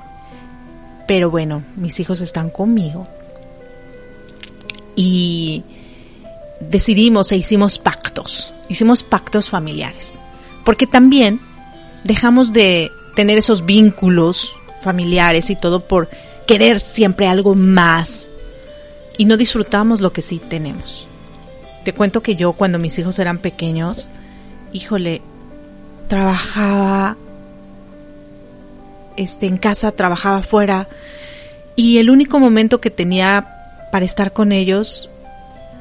[1.10, 3.08] Pero bueno, mis hijos están conmigo.
[4.95, 5.63] Y
[6.60, 8.54] decidimos e hicimos pactos.
[8.67, 10.19] Hicimos pactos familiares.
[10.63, 11.39] Porque también
[12.04, 16.12] dejamos de tener esos vínculos familiares y todo por
[16.45, 18.30] querer siempre algo más.
[19.17, 21.08] Y no disfrutamos lo que sí tenemos.
[21.86, 24.10] Te cuento que yo cuando mis hijos eran pequeños,
[24.74, 25.24] híjole,
[26.08, 27.17] trabajaba
[29.19, 30.88] este, en casa, trabajaba fuera
[31.75, 35.10] y el único momento que tenía para estar con ellos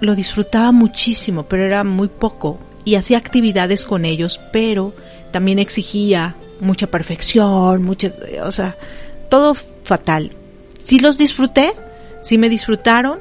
[0.00, 4.94] lo disfrutaba muchísimo, pero era muy poco y hacía actividades con ellos, pero
[5.30, 8.12] también exigía mucha perfección, mucha,
[8.44, 8.76] o sea,
[9.28, 10.32] todo fatal.
[10.82, 11.72] Sí los disfruté,
[12.22, 13.18] sí me disfrutaron,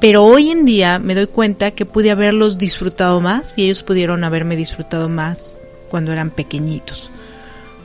[0.00, 4.24] Pero hoy en día me doy cuenta que pude haberlos disfrutado más y ellos pudieron
[4.24, 5.54] haberme disfrutado más
[5.90, 7.11] cuando eran pequeñitos.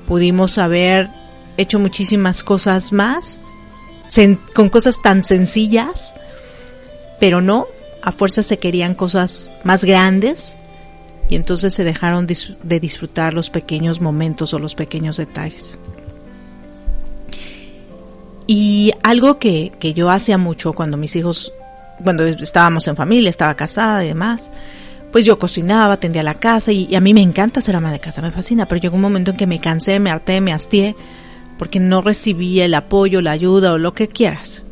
[0.08, 1.10] Pudimos haber
[1.58, 3.38] hecho muchísimas cosas más,
[4.56, 6.14] con cosas tan sencillas,
[7.20, 7.68] pero no,
[8.02, 10.58] a fuerza se querían cosas más grandes
[11.30, 15.78] y entonces se dejaron de disfrutar los pequeños momentos o los pequeños detalles.
[18.46, 21.52] Y algo que, que yo hacía mucho cuando mis hijos,
[22.02, 24.50] cuando estábamos en familia, estaba casada y demás,
[25.12, 28.22] pues yo cocinaba, atendía la casa y, a mí me encanta ser ama de casa,
[28.22, 30.96] me fascina, pero llegó un momento en que me cansé, me harté, me hastié,
[31.58, 34.64] porque no recibía el apoyo, la ayuda o lo que quieras.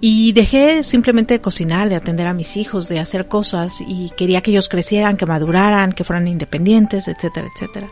[0.00, 4.42] Y dejé simplemente de cocinar, de atender a mis hijos, de hacer cosas y quería
[4.42, 7.88] que ellos crecieran, que maduraran, que fueran independientes, etcétera, etcétera.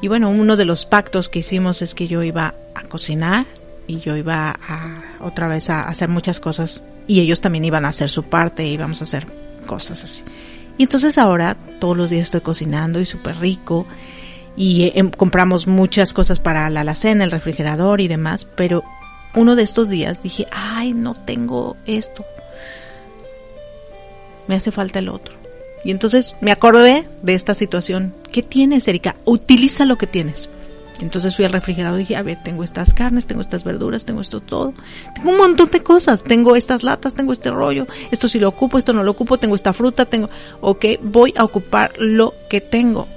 [0.00, 3.46] Y bueno, uno de los pactos que hicimos es que yo iba a cocinar
[3.86, 7.88] y yo iba a otra vez a hacer muchas cosas y ellos también iban a
[7.88, 10.22] hacer su parte y íbamos a hacer cosas así.
[10.78, 13.86] Y entonces ahora todos los días estoy cocinando y súper rico
[14.56, 18.84] y em, compramos muchas cosas para la alacena, el refrigerador y demás, pero
[19.34, 22.24] uno de estos días dije, ay, no tengo esto.
[24.48, 25.34] Me hace falta el otro.
[25.84, 28.14] Y entonces me acordé de esta situación.
[28.32, 29.16] ¿Qué tienes, Erika?
[29.24, 30.48] Utiliza lo que tienes.
[31.00, 34.20] Entonces fui al refrigerador y dije, a ver, tengo estas carnes, tengo estas verduras, tengo
[34.20, 34.74] esto todo.
[35.14, 36.22] Tengo un montón de cosas.
[36.22, 37.86] Tengo estas latas, tengo este rollo.
[38.10, 39.38] Esto sí lo ocupo, esto no lo ocupo.
[39.38, 40.30] Tengo esta fruta, tengo...
[40.60, 43.08] Ok, voy a ocupar lo que tengo.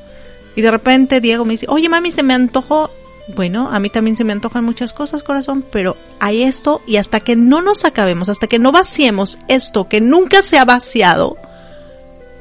[0.56, 2.90] Y de repente Diego me dice, oye mami, se me antojó
[3.36, 7.20] bueno, a mí también se me antojan muchas cosas, corazón, pero hay esto y hasta
[7.20, 11.38] que no nos acabemos, hasta que no vaciemos esto que nunca se ha vaciado,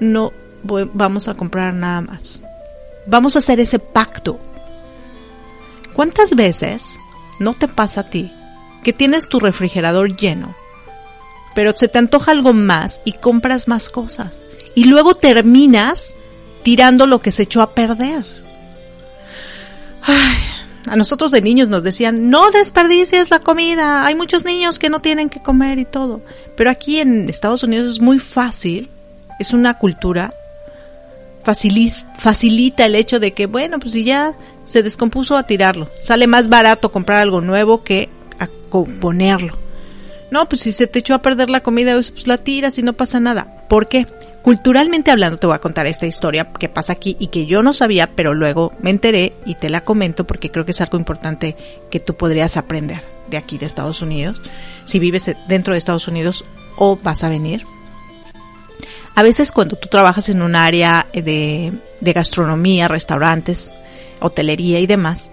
[0.01, 2.45] no vamos a comprar nada más.
[3.07, 4.39] Vamos a hacer ese pacto.
[5.99, 6.97] ¿Cuántas veces
[7.41, 8.31] no te pasa a ti
[8.85, 10.55] que tienes tu refrigerador lleno,
[11.57, 14.41] pero se te antoja algo más y compras más cosas?
[14.77, 16.15] Y luego terminas
[16.63, 18.25] tirando lo que se echó a perder.
[20.03, 20.39] Ay,
[20.87, 25.01] a nosotros de niños nos decían, no desperdicies la comida, hay muchos niños que no
[25.01, 26.21] tienen que comer y todo.
[26.57, 28.89] Pero aquí en Estados Unidos es muy fácil,
[29.41, 30.33] es una cultura,
[31.55, 35.89] facilita el hecho de que, bueno, pues si ya se descompuso a tirarlo.
[36.03, 38.09] Sale más barato comprar algo nuevo que
[38.39, 39.57] a componerlo.
[40.31, 42.93] No, pues si se te echó a perder la comida, pues la tiras y no
[42.93, 43.65] pasa nada.
[43.69, 44.07] ¿Por qué?
[44.43, 47.73] Culturalmente hablando, te voy a contar esta historia que pasa aquí y que yo no
[47.73, 51.57] sabía, pero luego me enteré y te la comento porque creo que es algo importante
[51.91, 54.41] que tú podrías aprender de aquí de Estados Unidos,
[54.87, 56.45] si vives dentro de Estados Unidos
[56.77, 57.65] o vas a venir.
[59.19, 63.75] A veces cuando tú trabajas en un área de, de gastronomía, restaurantes,
[64.21, 65.31] hotelería y demás,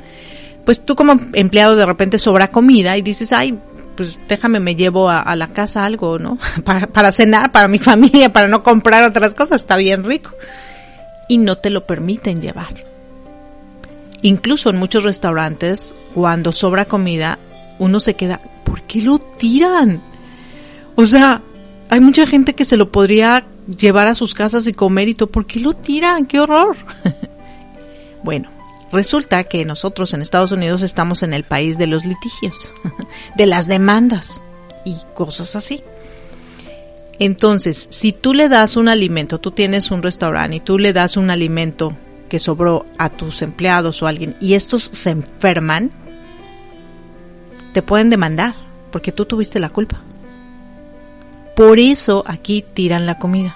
[0.65, 3.59] pues tú como empleado de repente sobra comida y dices, ay,
[3.95, 6.39] pues déjame me llevo a, la casa algo, ¿no?
[6.63, 10.31] Para, para cenar, para mi familia, para no comprar otras cosas, está bien rico.
[11.29, 12.73] Y no te lo permiten llevar.
[14.23, 17.37] Incluso en muchos restaurantes, cuando sobra comida,
[17.77, 20.01] uno se queda, ¿por qué lo tiran?
[20.95, 21.43] O sea,
[21.91, 25.45] hay mucha gente que se lo podría llevar a sus casas y comer y ¿por
[25.45, 26.25] qué lo tiran?
[26.25, 26.75] ¡Qué horror!
[28.23, 28.49] bueno,
[28.95, 32.55] Resulta que nosotros en Estados Unidos estamos en el país de los litigios,
[33.35, 34.41] de las demandas
[34.85, 35.83] y cosas así.
[37.19, 41.17] Entonces, si tú le das un alimento, tú tienes un restaurante y tú le das
[41.17, 41.93] un alimento
[42.29, 45.91] que sobró a tus empleados o a alguien y estos se enferman,
[47.73, 48.55] te pueden demandar
[48.91, 50.01] porque tú tuviste la culpa.
[51.55, 53.55] Por eso aquí tiran la comida.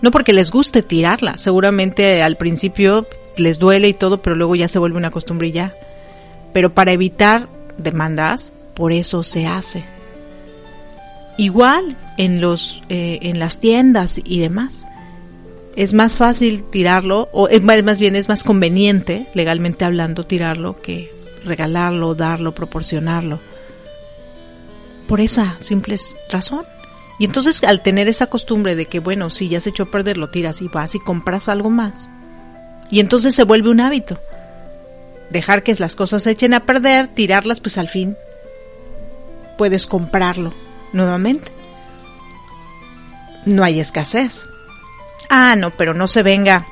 [0.00, 4.68] No porque les guste tirarla, seguramente al principio les duele y todo, pero luego ya
[4.68, 5.74] se vuelve una costumbre y ya.
[6.52, 9.84] Pero para evitar demandas, por eso se hace.
[11.36, 14.86] Igual en los eh, en las tiendas y demás.
[15.76, 17.48] Es más fácil tirarlo o
[17.82, 21.10] más bien es más conveniente legalmente hablando tirarlo que
[21.44, 23.40] regalarlo, darlo, proporcionarlo.
[25.08, 25.96] Por esa simple
[26.30, 26.64] razón.
[27.18, 30.16] Y entonces al tener esa costumbre de que bueno, si ya se echó a perder,
[30.16, 32.08] lo tiras y vas y compras algo más
[32.90, 34.20] y entonces se vuelve un hábito.
[35.30, 38.16] Dejar que las cosas se echen a perder, tirarlas, pues al fin
[39.58, 40.52] puedes comprarlo
[40.92, 41.50] nuevamente.
[43.46, 44.46] No hay escasez.
[45.28, 46.66] Ah, no, pero no se venga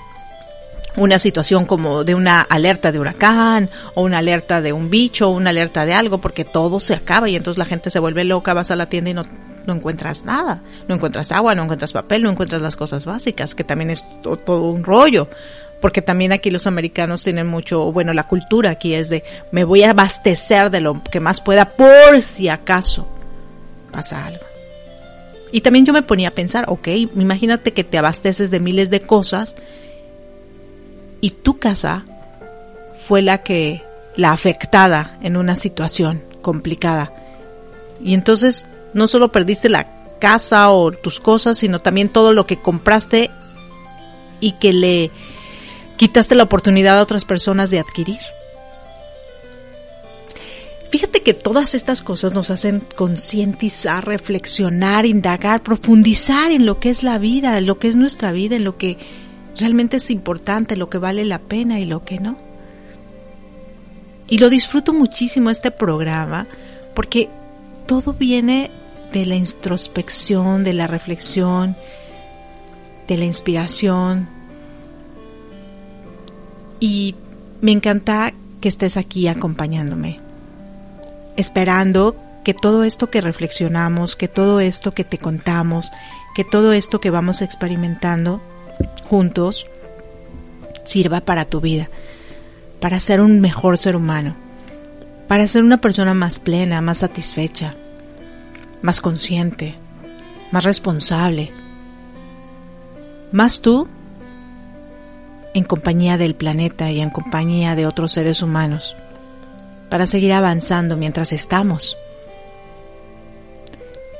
[0.95, 5.33] una situación como de una alerta de huracán o una alerta de un bicho o
[5.33, 8.53] una alerta de algo porque todo se acaba y entonces la gente se vuelve loca,
[8.53, 9.25] vas a la tienda y no,
[9.67, 13.65] no encuentras nada, no encuentras agua, no encuentras papel, no encuentras las cosas básicas, que
[13.65, 15.29] también es todo un rollo
[15.83, 19.83] porque también aquí los americanos tienen mucho, bueno, la cultura aquí es de me voy
[19.83, 23.07] a abastecer de lo que más pueda por si acaso.
[23.91, 24.45] pasa algo.
[25.51, 26.87] Y también yo me ponía a pensar, ok,
[27.17, 29.57] imagínate que te abasteces de miles de cosas
[31.21, 32.05] y tu casa
[32.97, 33.83] fue la que,
[34.15, 37.13] la afectada en una situación complicada.
[38.01, 39.87] Y entonces no solo perdiste la
[40.19, 43.31] casa o tus cosas, sino también todo lo que compraste
[44.41, 45.11] y que le
[45.97, 48.21] quitaste la oportunidad a otras personas de adquirir.
[50.91, 57.03] Fíjate que todas estas cosas nos hacen concientizar, reflexionar, indagar, profundizar en lo que es
[57.03, 58.99] la vida, en lo que es nuestra vida, en lo que
[59.57, 62.37] realmente es importante, lo que vale la pena y lo que no.
[64.29, 66.47] Y lo disfruto muchísimo este programa
[66.95, 67.31] porque
[67.87, 68.71] todo viene
[69.13, 71.77] de la introspección, de la reflexión,
[73.09, 74.29] de la inspiración.
[76.81, 77.15] Y
[77.61, 80.21] me encanta que estés aquí acompañándome
[81.37, 85.93] esperando que todo esto que reflexionamos, que todo esto que te contamos,
[86.35, 88.41] que todo esto que vamos experimentando
[89.09, 89.67] juntos
[90.85, 91.89] sirva para tu vida,
[92.81, 94.35] para ser un mejor ser humano,
[95.29, 97.77] para ser una persona más plena, más satisfecha,
[98.83, 99.75] más consciente,
[100.51, 101.51] más responsable,
[103.31, 103.89] más tú
[105.55, 108.97] en compañía del planeta y en compañía de otros seres humanos
[109.89, 111.97] para seguir avanzando mientras estamos.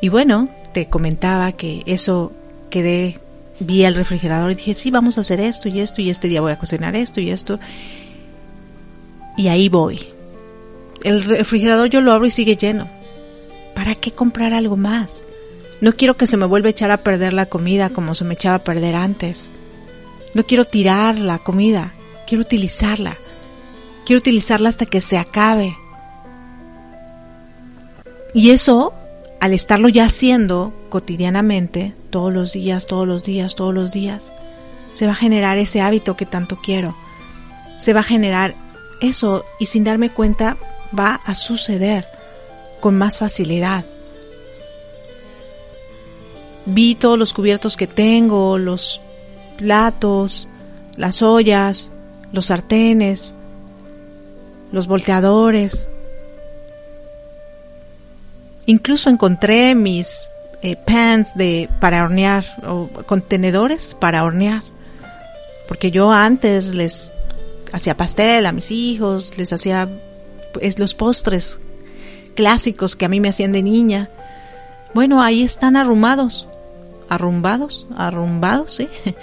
[0.01, 2.33] Y bueno, te comentaba que eso
[2.71, 3.19] quedé,
[3.61, 6.41] vi el refrigerador y dije, sí, vamos a hacer esto y esto y este día
[6.41, 7.59] voy a cocinar esto y esto.
[9.37, 10.09] Y ahí voy.
[11.05, 12.89] El refrigerador yo lo abro y sigue lleno.
[13.75, 15.23] ¿Para qué comprar algo más?
[15.81, 18.35] No quiero que se me vuelva a echar a perder la comida como se me
[18.35, 19.51] echaba a perder antes.
[20.35, 21.93] No quiero tirar la comida,
[22.27, 23.17] quiero utilizarla.
[24.07, 25.77] Quiero utilizarla hasta que se acabe.
[28.35, 28.95] Y eso,
[29.41, 34.23] al estarlo ya haciendo cotidianamente, todos los días, todos los días, todos los días,
[34.95, 36.95] se va a generar ese hábito que tanto quiero.
[37.79, 38.55] Se va a generar
[39.01, 40.57] eso y sin darme cuenta
[40.97, 42.07] va a suceder
[42.83, 43.85] con más facilidad.
[46.67, 49.01] Vi todos los cubiertos que tengo, los
[49.57, 50.49] platos,
[50.97, 51.91] las ollas,
[52.33, 53.35] los sartenes,
[54.73, 55.89] los volteadores.
[58.67, 60.27] Incluso encontré mis
[60.63, 64.65] eh, pans de para hornear o contenedores para hornear.
[65.69, 67.13] Porque yo antes les
[67.73, 69.89] hacía pastel a mis hijos, les hacía
[70.53, 71.61] pues, los postres
[72.35, 74.09] clásicos que a mí me hacían de niña.
[74.95, 76.47] Bueno, ahí están arrumados,
[77.09, 78.89] arrumbados, arrumbados, sí.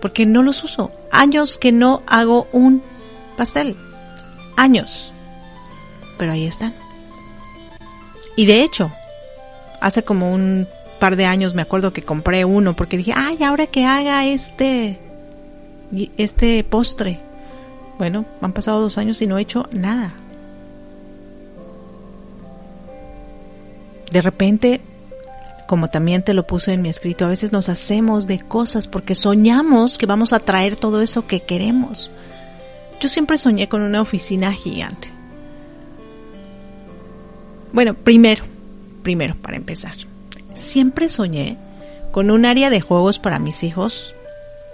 [0.00, 0.90] Porque no los uso.
[1.10, 2.82] Años que no hago un
[3.36, 3.76] pastel
[4.56, 5.10] años.
[6.18, 6.74] Pero ahí están.
[8.36, 8.90] Y de hecho,
[9.80, 10.66] hace como un
[10.98, 14.98] par de años me acuerdo que compré uno porque dije, ay, ahora que haga este,
[16.16, 17.20] este postre.
[17.98, 20.14] Bueno, han pasado dos años y no he hecho nada.
[24.14, 24.80] De repente,
[25.66, 29.16] como también te lo puse en mi escrito, a veces nos hacemos de cosas porque
[29.16, 32.12] soñamos que vamos a traer todo eso que queremos.
[33.00, 35.08] Yo siempre soñé con una oficina gigante.
[37.72, 38.44] Bueno, primero,
[39.02, 39.96] primero, para empezar,
[40.54, 41.56] siempre soñé
[42.12, 44.14] con un área de juegos para mis hijos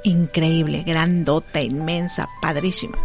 [0.05, 2.99] increíble, grandota, inmensa, padrísima.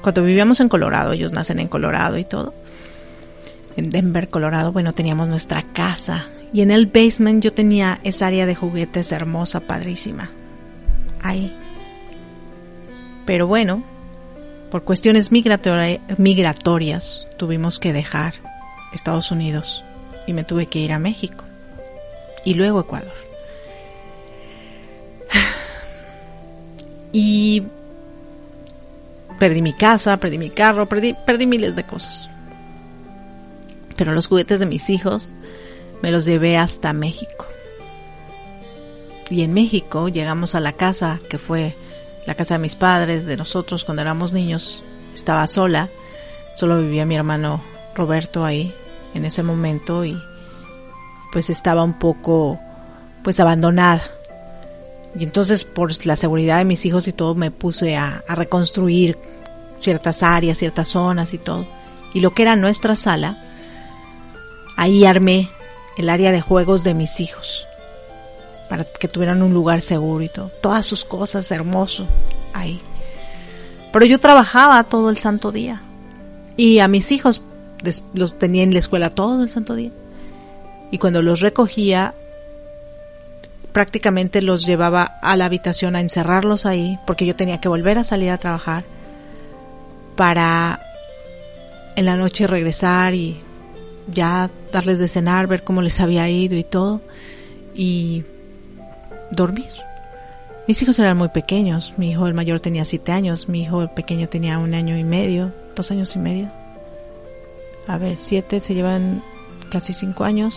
[0.00, 2.54] Cuando vivíamos en Colorado, ellos nacen en Colorado y todo,
[3.76, 8.46] en Denver, Colorado, bueno, teníamos nuestra casa y en el basement yo tenía esa área
[8.46, 10.30] de juguetes hermosa, padrísima.
[11.22, 11.54] Ahí,
[13.24, 13.82] pero bueno,
[14.70, 18.34] por cuestiones migratorias tuvimos que dejar
[18.92, 19.84] Estados Unidos
[20.26, 21.44] y me tuve que ir a México
[22.44, 23.12] y luego Ecuador.
[27.14, 27.64] Y
[29.38, 32.30] perdí mi casa, perdí mi carro, perdí, perdí miles de cosas.
[33.96, 35.32] Pero los juguetes de mis hijos
[36.02, 37.46] me los llevé hasta México.
[39.30, 41.74] Y en México llegamos a la casa que fue
[42.26, 44.82] la casa de mis padres, de nosotros cuando éramos niños,
[45.14, 45.88] estaba sola,
[46.56, 47.60] solo vivía mi hermano
[47.94, 48.72] Roberto ahí
[49.14, 50.20] en ese momento y
[51.32, 52.58] pues estaba un poco
[53.22, 54.02] pues abandonada.
[55.18, 59.18] Y entonces por la seguridad de mis hijos y todo me puse a, a reconstruir
[59.80, 61.66] ciertas áreas, ciertas zonas y todo.
[62.14, 63.36] Y lo que era nuestra sala,
[64.82, 65.48] ahí armé
[65.96, 67.64] el área de juegos de mis hijos
[68.68, 70.50] para que tuvieran un lugar seguro y todo.
[70.60, 72.06] Todas sus cosas, hermoso,
[72.52, 72.80] ahí.
[73.92, 75.82] Pero yo trabajaba todo el santo día.
[76.56, 77.42] Y a mis hijos
[78.12, 79.90] los tenía en la escuela todo el santo día.
[80.90, 82.14] Y cuando los recogía,
[83.72, 88.04] prácticamente los llevaba a la habitación a encerrarlos ahí, porque yo tenía que volver a
[88.04, 88.84] salir a trabajar
[90.16, 90.80] para
[91.94, 93.42] en la noche regresar y
[94.08, 97.00] ya darles de cenar, ver cómo les había ido y todo,
[97.74, 98.24] y
[99.30, 99.68] dormir.
[100.68, 103.90] Mis hijos eran muy pequeños, mi hijo el mayor tenía siete años, mi hijo el
[103.90, 106.50] pequeño tenía un año y medio, dos años y medio.
[107.88, 109.22] A ver, siete se llevan
[109.70, 110.54] casi cinco años,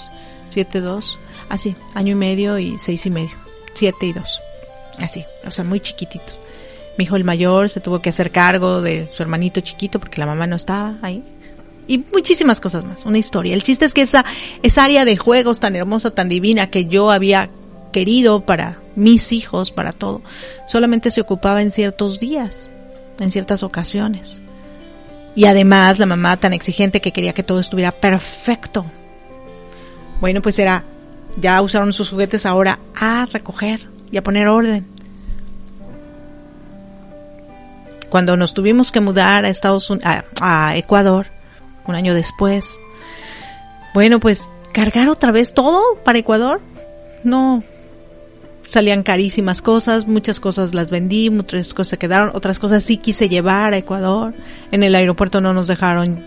[0.50, 1.18] siete, dos,
[1.50, 3.32] así, año y medio y seis y medio,
[3.74, 4.42] siete y dos,
[5.00, 6.40] así, o sea, muy chiquititos.
[6.98, 10.28] Mi hijo el mayor se tuvo que hacer cargo de su hermanito chiquito porque la
[10.28, 11.24] mamá no estaba ahí.
[11.88, 13.54] Y muchísimas cosas más, una historia.
[13.54, 14.26] El chiste es que esa,
[14.64, 17.50] esa área de juegos tan hermosa, tan divina que yo había
[17.92, 20.22] querido para mis hijos, para todo,
[20.68, 22.70] solamente se ocupaba en ciertos días,
[23.20, 24.42] en ciertas ocasiones.
[25.36, 28.86] Y además la mamá tan exigente que quería que todo estuviera perfecto.
[30.22, 30.84] Bueno, pues era,
[31.40, 34.88] ya usaron sus juguetes ahora a recoger y a poner orden.
[38.10, 40.08] Cuando nos tuvimos que mudar a Estados Unidos,
[40.42, 41.28] a, a Ecuador,
[41.88, 42.78] un año después,
[43.94, 46.62] bueno, pues cargar otra vez todo para Ecuador,
[47.24, 47.64] no,
[48.68, 53.30] salían carísimas cosas, muchas cosas las vendí, muchas cosas se quedaron, otras cosas sí quise
[53.30, 54.34] llevar a Ecuador.
[54.72, 56.24] En el aeropuerto no nos dejaron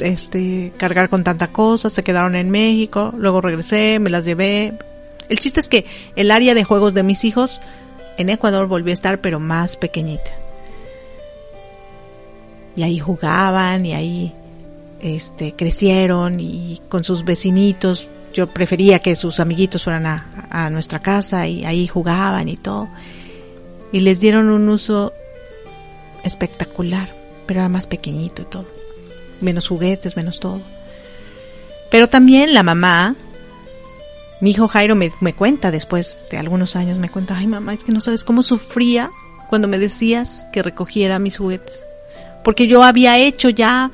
[0.00, 4.74] este cargar con tanta cosa, se quedaron en México, luego regresé, me las llevé.
[5.28, 5.86] El chiste es que
[6.16, 7.60] el área de juegos de mis hijos
[8.16, 10.32] en Ecuador volvió a estar pero más pequeñita.
[12.76, 14.34] Y ahí jugaban y ahí
[15.00, 21.46] este crecieron y con sus vecinitos yo prefería que sus amiguitos fueran a, nuestra casa
[21.46, 22.88] y ahí jugaban y todo.
[23.90, 25.12] Y les dieron un uso
[26.24, 27.14] espectacular,
[27.46, 28.66] pero era más pequeñito y todo.
[29.40, 30.60] Menos juguetes, menos todo.
[31.90, 33.16] Pero también la mamá,
[34.40, 37.82] mi hijo Jairo me, me cuenta después de algunos años, me cuenta, ay mamá, es
[37.82, 39.10] que no sabes cómo sufría
[39.48, 41.86] cuando me decías que recogiera mis juguetes.
[42.44, 43.90] Porque yo había hecho ya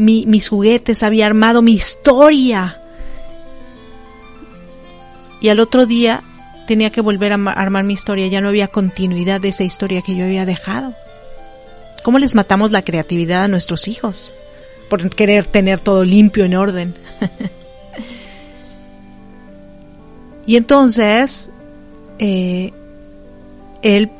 [0.00, 2.80] mi, mis juguetes, había armado mi historia
[5.42, 6.22] y al otro día
[6.66, 10.16] tenía que volver a armar mi historia, ya no había continuidad de esa historia que
[10.16, 10.94] yo había dejado.
[12.02, 14.30] ¿Cómo les matamos la creatividad a nuestros hijos?
[14.88, 16.94] Por querer tener todo limpio, en orden.
[20.46, 21.50] y entonces,
[22.18, 22.72] eh,
[23.82, 24.10] él,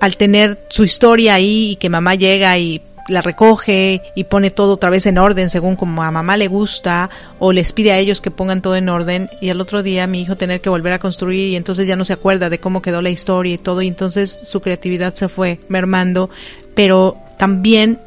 [0.00, 4.74] al tener su historia ahí y que mamá llega y la recoge y pone todo
[4.74, 8.20] otra vez en orden según como a mamá le gusta o les pide a ellos
[8.20, 10.98] que pongan todo en orden y al otro día mi hijo tener que volver a
[10.98, 13.88] construir y entonces ya no se acuerda de cómo quedó la historia y todo y
[13.88, 16.30] entonces su creatividad se fue mermando
[16.74, 18.00] pero también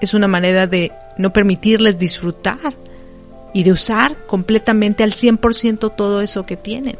[0.00, 2.74] es una manera de no permitirles disfrutar
[3.52, 6.98] y de usar completamente al 100% todo eso que tienen.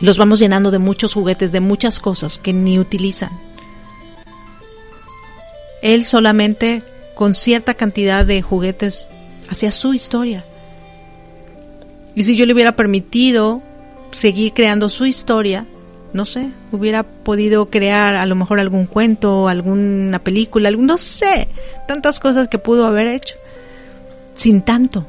[0.00, 3.30] Los vamos llenando de muchos juguetes, de muchas cosas que ni utilizan
[5.82, 6.82] él solamente
[7.14, 9.08] con cierta cantidad de juguetes
[9.48, 10.44] hacía su historia.
[12.14, 13.62] Y si yo le hubiera permitido
[14.12, 15.66] seguir creando su historia,
[16.12, 21.48] no sé, hubiera podido crear a lo mejor algún cuento, alguna película, algún, no sé,
[21.86, 23.36] tantas cosas que pudo haber hecho.
[24.34, 25.04] Sin tanto.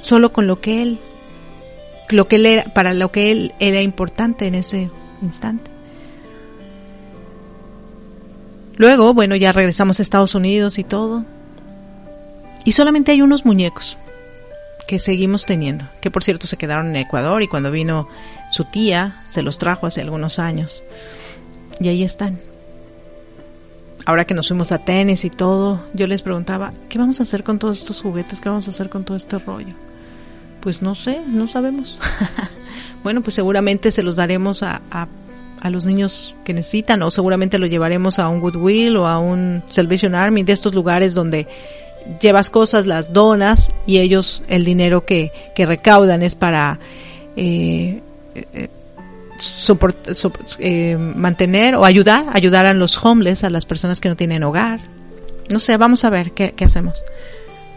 [0.00, 0.98] Solo con lo que él,
[2.10, 4.90] lo que él era, para lo que él era importante en ese
[5.22, 5.70] instante.
[8.80, 11.26] Luego, bueno, ya regresamos a Estados Unidos y todo.
[12.64, 13.98] Y solamente hay unos muñecos
[14.88, 18.08] que seguimos teniendo, que por cierto se quedaron en Ecuador y cuando vino
[18.50, 20.82] su tía se los trajo hace algunos años.
[21.78, 22.40] Y ahí están.
[24.06, 27.44] Ahora que nos fuimos a tenis y todo, yo les preguntaba, ¿qué vamos a hacer
[27.44, 28.40] con todos estos juguetes?
[28.40, 29.74] ¿Qué vamos a hacer con todo este rollo?
[30.62, 31.98] Pues no sé, no sabemos.
[33.04, 35.06] bueno, pues seguramente se los daremos a, a
[35.60, 39.62] a los niños que necesitan o seguramente lo llevaremos a un Goodwill o a un
[39.70, 41.46] Salvation Army de estos lugares donde
[42.20, 46.78] llevas cosas, las donas y ellos el dinero que, que recaudan es para
[47.36, 48.00] eh,
[48.34, 48.68] eh,
[49.38, 54.16] soport, sop, eh, mantener o ayudar, ayudar a los homeless, a las personas que no
[54.16, 54.80] tienen hogar.
[55.50, 57.02] No sé, vamos a ver qué, qué hacemos.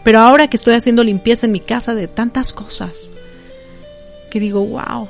[0.04, 3.10] Pero ahora que estoy haciendo limpieza en mi casa de tantas cosas,
[4.30, 5.08] que digo, wow,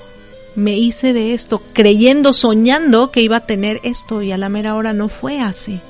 [0.57, 4.75] me hice de esto, creyendo, soñando que iba a tener esto y a la mera
[4.75, 5.81] hora no fue así.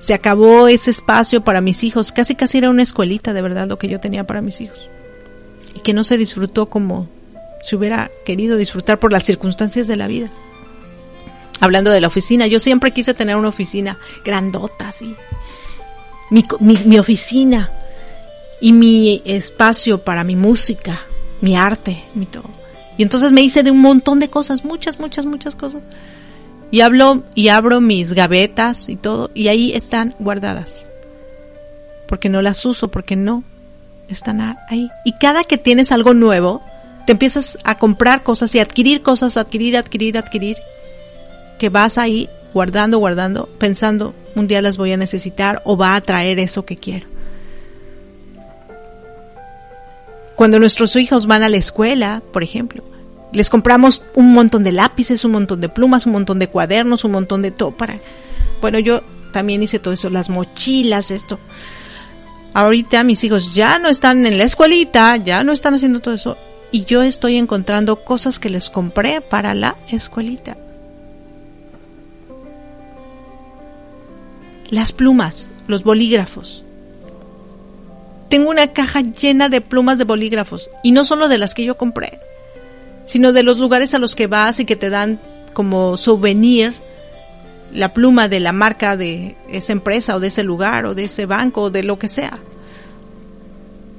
[0.00, 3.78] Se acabó ese espacio para mis hijos, casi casi era una escuelita de verdad lo
[3.78, 4.78] que yo tenía para mis hijos.
[5.74, 7.08] Y que no se disfrutó como
[7.62, 10.30] se hubiera querido disfrutar por las circunstancias de la vida.
[11.60, 15.14] Hablando de la oficina, yo siempre quise tener una oficina grandota así.
[16.30, 17.70] mi, oficina
[18.62, 21.00] y mi espacio para mi música,
[21.42, 22.59] mi arte, mi todo.
[23.00, 25.80] Y entonces me hice de un montón de cosas, muchas, muchas, muchas cosas.
[26.70, 30.84] Y hablo y abro mis gavetas y todo, y ahí están guardadas.
[32.06, 33.42] Porque no las uso, porque no
[34.08, 34.90] están ahí.
[35.06, 36.60] Y cada que tienes algo nuevo,
[37.06, 40.58] te empiezas a comprar cosas y adquirir cosas, adquirir, adquirir, adquirir,
[41.58, 46.02] que vas ahí guardando, guardando, pensando, un día las voy a necesitar o va a
[46.02, 47.06] traer eso que quiero.
[50.36, 52.89] Cuando nuestros hijos van a la escuela, por ejemplo,
[53.32, 57.12] les compramos un montón de lápices, un montón de plumas, un montón de cuadernos, un
[57.12, 57.98] montón de todo para...
[58.60, 59.02] Bueno, yo
[59.32, 61.38] también hice todo eso, las mochilas, esto.
[62.52, 66.36] Ahorita mis hijos ya no están en la escuelita, ya no están haciendo todo eso.
[66.72, 70.56] Y yo estoy encontrando cosas que les compré para la escuelita.
[74.68, 76.64] Las plumas, los bolígrafos.
[78.28, 80.70] Tengo una caja llena de plumas de bolígrafos.
[80.84, 82.20] Y no solo de las que yo compré,
[83.10, 85.18] sino de los lugares a los que vas y que te dan
[85.52, 86.74] como souvenir
[87.72, 91.26] la pluma de la marca de esa empresa o de ese lugar o de ese
[91.26, 92.38] banco o de lo que sea.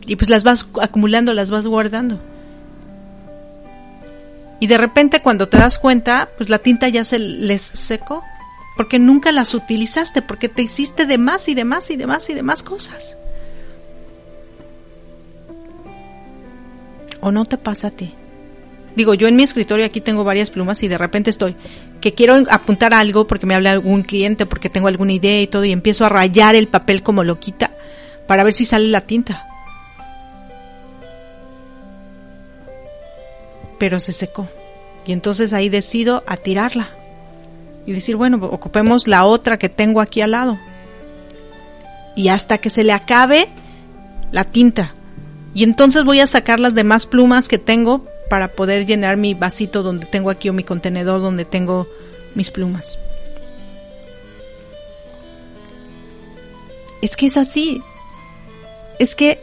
[0.06, 2.22] Y pues las vas acumulando, las vas guardando.
[4.62, 8.24] Y de repente cuando te das cuenta, pues la tinta ya se les secó.
[8.78, 12.30] Porque nunca las utilizaste, porque te hiciste de más y de más y de más
[12.30, 13.18] y de más cosas.
[17.20, 18.16] ¿O no te pasa a ti?
[18.96, 21.56] Digo, yo en mi escritorio aquí tengo varias plumas y de repente estoy
[22.02, 25.64] que quiero apuntar algo porque me habla algún cliente, porque tengo alguna idea y todo
[25.64, 27.72] y empiezo a rayar el papel como loquita
[28.28, 29.48] para ver si sale la tinta.
[33.78, 34.48] Pero se secó.
[35.06, 36.90] Y entonces ahí decido a tirarla.
[37.86, 40.60] Y decir, bueno, ocupemos la otra que tengo aquí al lado.
[42.16, 43.48] Y hasta que se le acabe
[44.32, 44.94] la tinta.
[45.54, 49.84] Y entonces voy a sacar las demás plumas que tengo para poder llenar mi vasito
[49.84, 51.86] donde tengo aquí o mi contenedor donde tengo
[52.34, 52.98] mis plumas.
[57.02, 57.82] Es que es así.
[59.00, 59.42] Es que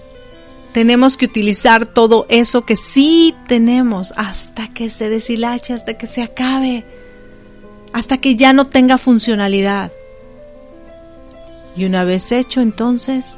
[0.72, 6.22] tenemos que utilizar todo eso que sí tenemos hasta que se deshilache, hasta que se
[6.22, 6.86] acabe,
[7.92, 9.92] hasta que ya no tenga funcionalidad.
[11.76, 13.34] Y una vez hecho, entonces,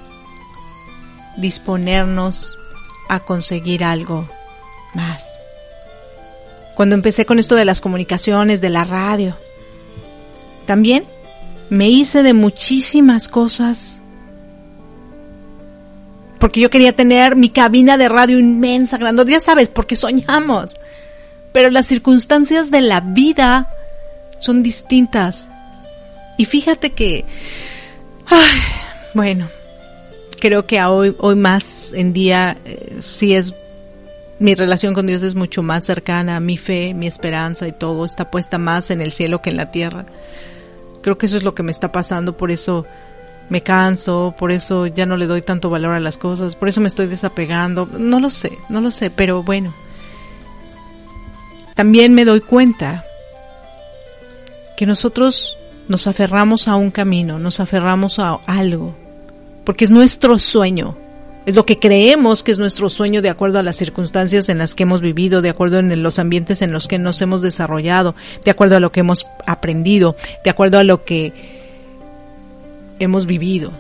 [1.39, 2.53] disponernos
[3.09, 4.29] a conseguir algo
[4.95, 5.40] más.
[6.81, 9.37] Cuando empecé con esto de las comunicaciones, de la radio,
[10.65, 11.05] también
[11.69, 14.01] me hice de muchísimas cosas.
[16.39, 20.75] Porque yo quería tener mi cabina de radio inmensa, grande, ya sabes, porque soñamos.
[21.53, 23.69] Pero las circunstancias de la vida
[24.39, 25.51] son distintas.
[26.39, 27.27] Y fíjate que,
[29.13, 29.51] bueno,
[30.41, 33.53] creo que hoy, hoy más en día eh, sí es
[34.41, 38.31] mi relación con Dios es mucho más cercana, mi fe, mi esperanza y todo está
[38.31, 40.07] puesta más en el cielo que en la tierra.
[41.03, 42.87] Creo que eso es lo que me está pasando, por eso
[43.51, 46.81] me canso, por eso ya no le doy tanto valor a las cosas, por eso
[46.81, 49.75] me estoy desapegando, no lo sé, no lo sé, pero bueno.
[51.75, 53.05] También me doy cuenta
[54.75, 58.95] que nosotros nos aferramos a un camino, nos aferramos a algo,
[59.65, 60.97] porque es nuestro sueño,
[61.47, 64.75] es lo que creemos que es nuestro sueño de acuerdo a las circunstancias en las
[64.75, 68.15] que hemos vivido, de acuerdo en los ambientes en los que nos hemos desarrollado,
[68.45, 71.33] de acuerdo a lo que hemos aprendido, de acuerdo a lo que
[72.99, 73.73] hemos vivido.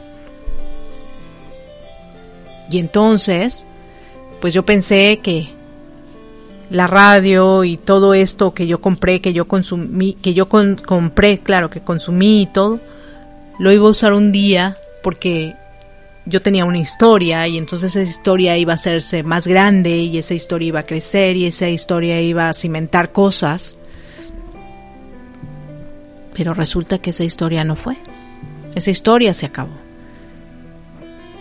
[2.70, 3.66] Y entonces,
[4.40, 5.50] pues yo pensé que
[6.70, 11.68] la radio y todo esto que yo compré, que yo consumí, que yo compré, claro,
[11.68, 12.80] que consumí y todo,
[13.58, 15.56] lo iba a usar un día porque
[16.26, 20.34] yo tenía una historia y entonces esa historia iba a hacerse más grande y esa
[20.34, 23.76] historia iba a crecer y esa historia iba a cimentar cosas.
[26.34, 27.96] Pero resulta que esa historia no fue.
[28.74, 29.72] Esa historia se acabó.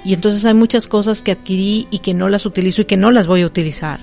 [0.04, 3.12] Y entonces hay muchas cosas que adquirí y que no las utilizo y que no
[3.12, 4.00] las voy a utilizar.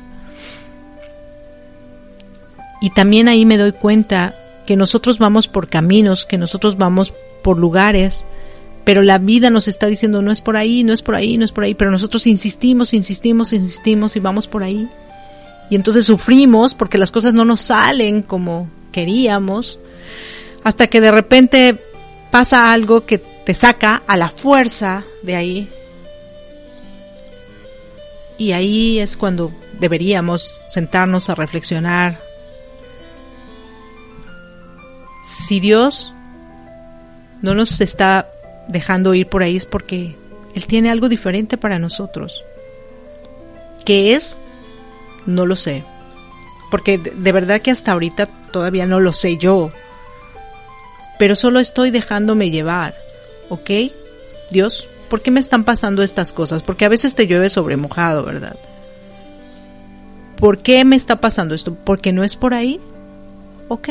[2.80, 4.34] Y también ahí me doy cuenta
[4.66, 7.12] que nosotros vamos por caminos, que nosotros vamos
[7.42, 8.24] por lugares,
[8.86, 11.44] pero la vida nos está diciendo no es por ahí, no es por ahí, no
[11.44, 14.88] es por ahí, pero nosotros insistimos, insistimos, insistimos y vamos por ahí.
[15.68, 19.80] Y entonces sufrimos porque las cosas no nos salen como queríamos,
[20.62, 21.82] hasta que de repente
[22.30, 25.68] pasa algo que te saca a la fuerza de ahí.
[28.38, 32.20] Y ahí es cuando deberíamos sentarnos a reflexionar.
[35.24, 36.14] Si Dios
[37.42, 38.30] no nos está
[38.68, 40.14] dejando ir por ahí es porque
[40.54, 42.44] Él tiene algo diferente para nosotros.
[43.84, 44.38] ¿Qué es?
[45.26, 45.84] No lo sé.
[46.70, 49.70] Porque de, verdad que hasta ahorita todavía no lo sé yo.
[51.18, 52.94] Pero solo estoy dejándome llevar.
[53.48, 53.70] ¿Ok?
[54.50, 56.62] Dios, ¿por qué me están pasando estas cosas?
[56.62, 58.56] Porque a veces te llueve sobre mojado, ¿verdad?
[60.36, 61.74] ¿Por qué me está pasando esto?
[61.74, 62.80] ¿Porque no es por ahí?
[63.68, 63.88] Ok,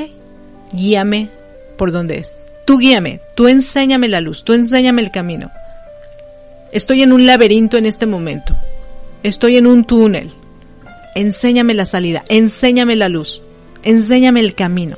[0.71, 1.29] guíame
[1.77, 2.37] por donde es.
[2.65, 5.51] Tú guíame, tú enséñame la luz, tú enséñame el camino.
[6.71, 8.55] Estoy en un laberinto en este momento.
[9.23, 10.33] Estoy en un túnel.
[11.15, 13.41] Enséñame la salida, enséñame la luz,
[13.83, 14.97] enséñame el camino.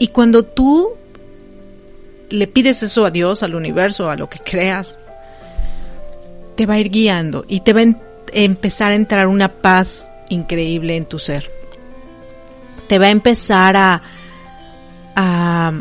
[0.00, 0.90] Y cuando tú
[2.30, 4.98] le pides eso a Dios, al universo, a lo que creas,
[6.56, 7.94] te va a ir guiando y te va a
[8.32, 11.50] empezar a entrar una paz increíble en tu ser.
[12.88, 14.02] Te va a empezar a,
[15.14, 15.72] a,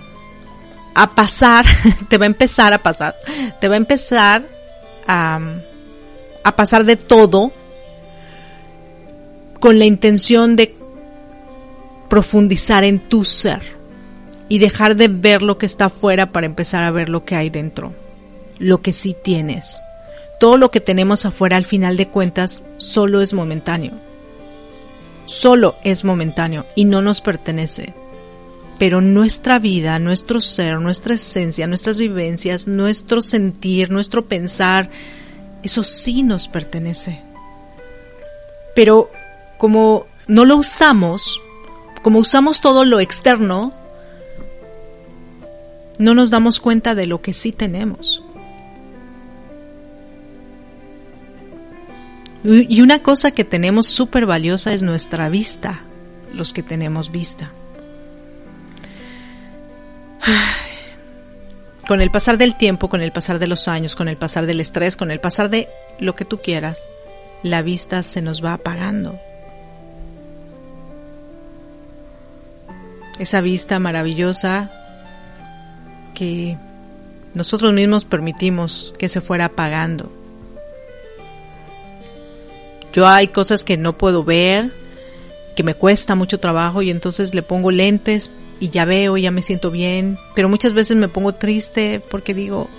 [0.93, 1.65] a pasar,
[2.09, 3.15] te va a empezar a pasar,
[3.59, 4.43] te va a empezar
[5.07, 5.39] a,
[6.43, 7.51] a pasar de todo
[9.59, 10.75] con la intención de
[12.09, 13.61] profundizar en tu ser
[14.49, 17.49] y dejar de ver lo que está afuera para empezar a ver lo que hay
[17.49, 17.93] dentro,
[18.59, 19.81] lo que sí tienes
[20.41, 23.91] todo lo que tenemos afuera al final de cuentas solo es momentáneo.
[25.25, 27.93] Solo es momentáneo y no nos pertenece.
[28.81, 34.89] Pero nuestra vida, nuestro ser, nuestra esencia, nuestras vivencias, nuestro sentir, nuestro pensar,
[35.61, 37.21] eso sí nos pertenece.
[38.73, 39.11] Pero
[39.59, 41.39] como no lo usamos,
[42.01, 43.71] como usamos todo lo externo,
[45.99, 48.23] no nos damos cuenta de lo que sí tenemos.
[52.43, 55.81] Y una cosa que tenemos súper valiosa es nuestra vista,
[56.33, 57.51] los que tenemos vista.
[61.87, 64.61] Con el pasar del tiempo, con el pasar de los años, con el pasar del
[64.61, 65.67] estrés, con el pasar de
[65.99, 66.89] lo que tú quieras,
[67.43, 69.19] la vista se nos va apagando.
[73.19, 74.71] Esa vista maravillosa
[76.13, 76.57] que
[77.33, 80.11] nosotros mismos permitimos que se fuera apagando
[82.93, 84.69] yo hay cosas que no puedo ver,
[85.55, 88.29] que me cuesta mucho trabajo y entonces le pongo lentes
[88.61, 92.69] y ya veo, ya me siento bien, pero muchas veces me pongo triste porque digo,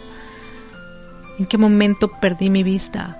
[1.40, 3.18] ¿en qué momento perdí mi vista?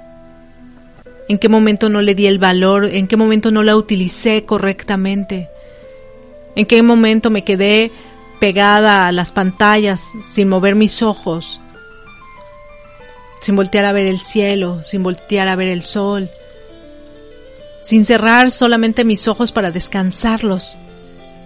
[1.29, 2.85] ¿En qué momento no le di el valor?
[2.85, 5.49] ¿En qué momento no la utilicé correctamente?
[6.55, 7.91] ¿En qué momento me quedé
[8.39, 11.61] pegada a las pantallas sin mover mis ojos?
[13.41, 16.31] Sin voltear a ver el cielo, sin voltear a ver el sol,
[17.81, 20.77] sin cerrar solamente mis ojos para descansarlos,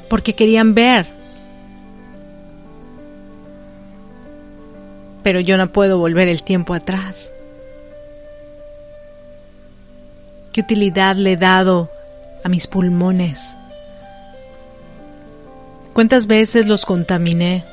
[0.08, 1.06] porque querían ver.
[5.22, 7.32] Pero yo no puedo volver el tiempo atrás.
[10.52, 11.90] ¿Qué utilidad le he dado
[12.44, 13.56] a mis pulmones?
[15.92, 17.64] ¿Cuántas veces los contaminé?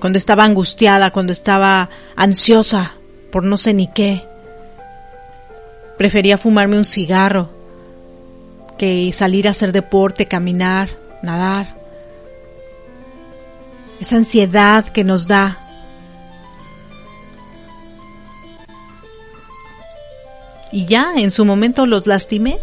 [0.00, 2.94] Cuando estaba angustiada, cuando estaba ansiosa
[3.30, 4.24] por no sé ni qué.
[5.96, 7.61] Prefería fumarme un cigarro
[8.78, 10.90] que salir a hacer deporte, caminar,
[11.22, 11.74] nadar.
[14.00, 15.58] Esa ansiedad que nos da.
[20.72, 22.58] Y ya en su momento los lastimé.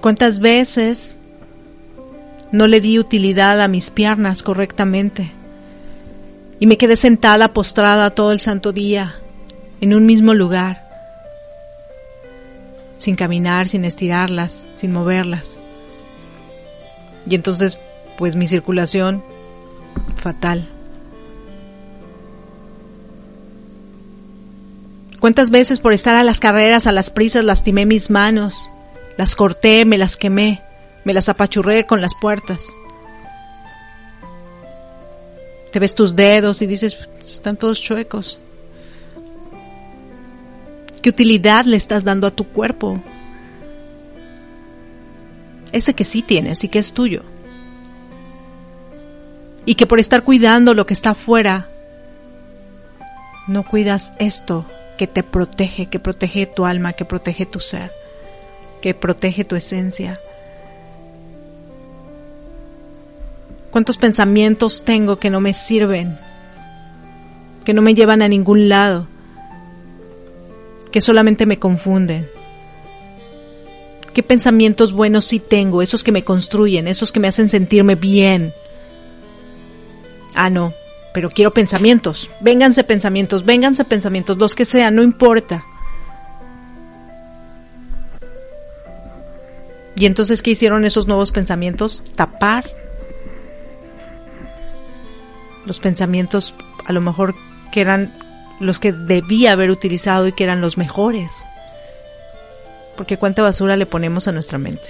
[0.00, 1.16] ¿Cuántas veces
[2.52, 5.32] no le di utilidad a mis piernas correctamente?
[6.60, 9.14] Y me quedé sentada, postrada todo el santo día,
[9.80, 10.87] en un mismo lugar,
[12.98, 15.60] sin caminar, sin estirarlas, sin moverlas.
[17.28, 17.78] Y entonces,
[18.18, 19.22] pues mi circulación
[20.16, 20.68] fatal.
[25.20, 28.70] ¿Cuántas veces por estar a las carreras, a las prisas, lastimé mis manos?
[29.16, 30.62] Las corté, me las quemé,
[31.04, 32.66] me las apachurré con las puertas.
[35.72, 38.38] Te ves tus dedos y dices, están todos chuecos.
[41.02, 43.00] ¿Qué utilidad le estás dando a tu cuerpo?
[45.72, 47.22] Ese que sí tienes y que es tuyo.
[49.64, 51.68] Y que por estar cuidando lo que está afuera,
[53.46, 54.64] no cuidas esto
[54.96, 57.92] que te protege, que protege tu alma, que protege tu ser,
[58.80, 60.18] que protege tu esencia.
[63.70, 66.18] ¿Cuántos pensamientos tengo que no me sirven?
[67.64, 69.06] Que no me llevan a ningún lado
[70.90, 72.28] que solamente me confunden,
[74.18, 75.80] ¿Qué pensamientos buenos sí tengo?
[75.80, 78.52] Esos que me construyen, esos que me hacen sentirme bien.
[80.34, 80.72] Ah, no,
[81.14, 82.28] pero quiero pensamientos.
[82.40, 85.64] Vénganse pensamientos, vénganse pensamientos, los que sean, no importa.
[89.94, 92.02] Y entonces, ¿qué hicieron esos nuevos pensamientos?
[92.16, 92.68] Tapar
[95.64, 96.54] los pensamientos
[96.86, 97.36] a lo mejor
[97.70, 98.12] que eran
[98.60, 101.44] los que debía haber utilizado y que eran los mejores.
[102.96, 104.88] Porque cuánta basura le ponemos a nuestra mente.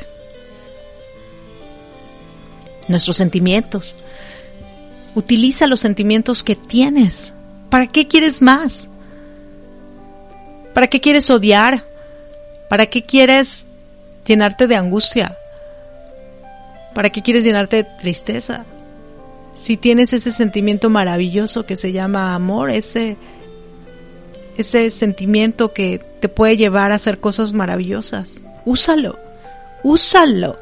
[2.88, 3.94] Nuestros sentimientos.
[5.14, 7.34] Utiliza los sentimientos que tienes.
[7.68, 8.88] ¿Para qué quieres más?
[10.72, 11.84] ¿Para qué quieres odiar?
[12.68, 13.66] ¿Para qué quieres
[14.24, 15.36] llenarte de angustia?
[16.94, 18.64] ¿Para qué quieres llenarte de tristeza?
[19.56, 23.16] Si tienes ese sentimiento maravilloso que se llama amor, ese
[24.58, 28.40] ese sentimiento que te puede llevar a hacer cosas maravillosas.
[28.64, 29.18] Úsalo,
[29.82, 30.56] úsalo.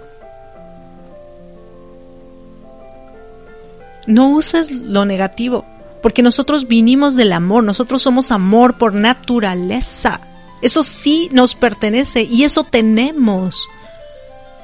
[4.07, 5.65] No uses lo negativo,
[6.03, 10.21] porque nosotros vinimos del amor, nosotros somos amor por naturaleza.
[10.63, 13.67] Eso sí nos pertenece y eso tenemos.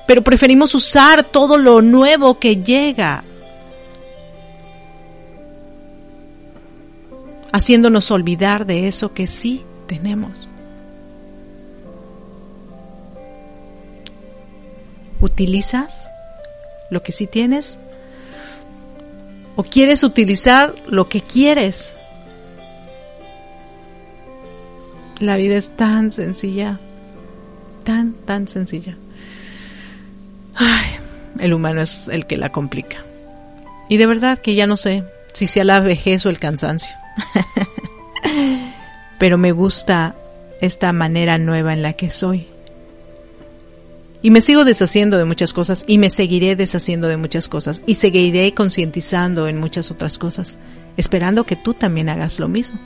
[0.07, 3.25] Pero preferimos usar todo lo nuevo que llega
[7.53, 10.49] haciéndonos olvidar de eso que sí tenemos.
[15.21, 16.11] ¿Utilizas
[16.91, 17.79] lo que sí tienes?
[19.55, 21.97] ¿O quieres utilizar lo que quieres?
[25.21, 26.81] La vida es tan sencilla,
[27.85, 28.97] tan, tan sencilla.
[30.55, 30.91] Ay,
[31.39, 32.99] el humano es el que la complica.
[33.89, 37.02] Y de verdad que ya no sé si sea la vejez o el cansancio.
[39.19, 40.15] Pero me gusta
[40.61, 42.49] esta manera nueva en la que soy.
[44.23, 47.97] Y me sigo deshaciendo de muchas cosas y me seguiré deshaciendo de muchas cosas y
[47.97, 50.59] seguiré concientizando en muchas otras cosas,
[50.97, 52.79] esperando que tú también hagas lo mismo.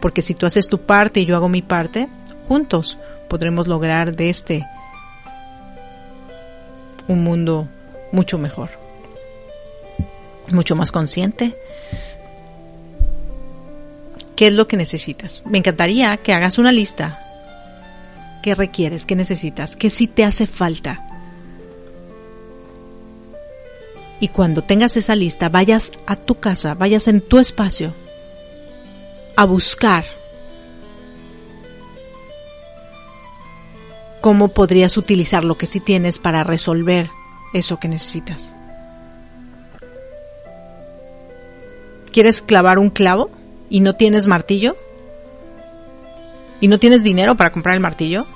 [0.00, 2.08] Porque si tú haces tu parte y yo hago mi parte,
[2.46, 2.98] juntos
[3.28, 4.66] podremos lograr de este
[7.08, 7.66] un mundo
[8.12, 8.68] mucho mejor,
[10.52, 11.56] mucho más consciente,
[14.38, 15.42] ¿Qué es lo que necesitas?
[15.46, 17.18] Me encantaría que hagas una lista.
[18.40, 19.04] ¿Qué requieres?
[19.04, 19.74] ¿Qué necesitas?
[19.74, 21.04] ¿Qué sí te hace falta?
[24.20, 27.92] Y cuando tengas esa lista, vayas a tu casa, vayas en tu espacio
[29.34, 30.04] a buscar
[34.20, 37.10] cómo podrías utilizar lo que sí tienes para resolver
[37.54, 38.54] eso que necesitas.
[42.12, 43.32] ¿Quieres clavar un clavo?
[43.70, 44.76] Y no tienes martillo
[46.60, 48.26] y no tienes dinero para comprar el martillo,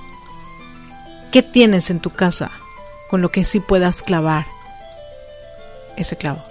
[1.31, 2.51] ¿qué tienes en tu casa
[3.11, 4.47] con lo que sí puedas clavar
[5.97, 6.43] ese clavo?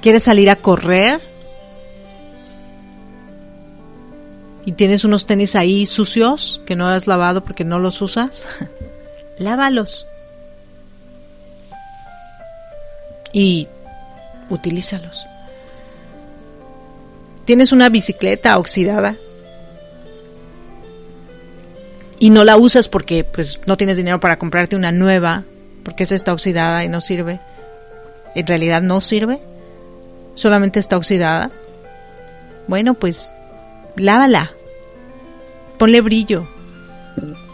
[0.00, 1.20] ¿Quieres salir a correr?
[4.64, 8.46] ¿Y tienes unos tenis ahí sucios que no has lavado porque no los usas?
[9.38, 10.06] Lávalos.
[13.32, 13.68] Y
[14.50, 15.24] utilízalos.
[17.46, 19.16] Tienes una bicicleta oxidada
[22.18, 25.44] y no la usas porque pues no tienes dinero para comprarte una nueva,
[25.82, 27.40] porque esa está oxidada y no sirve.
[28.34, 29.40] En realidad no sirve.
[30.34, 31.50] Solamente está oxidada.
[32.68, 33.32] Bueno, pues
[33.96, 34.52] lávala.
[35.78, 36.46] Ponle brillo.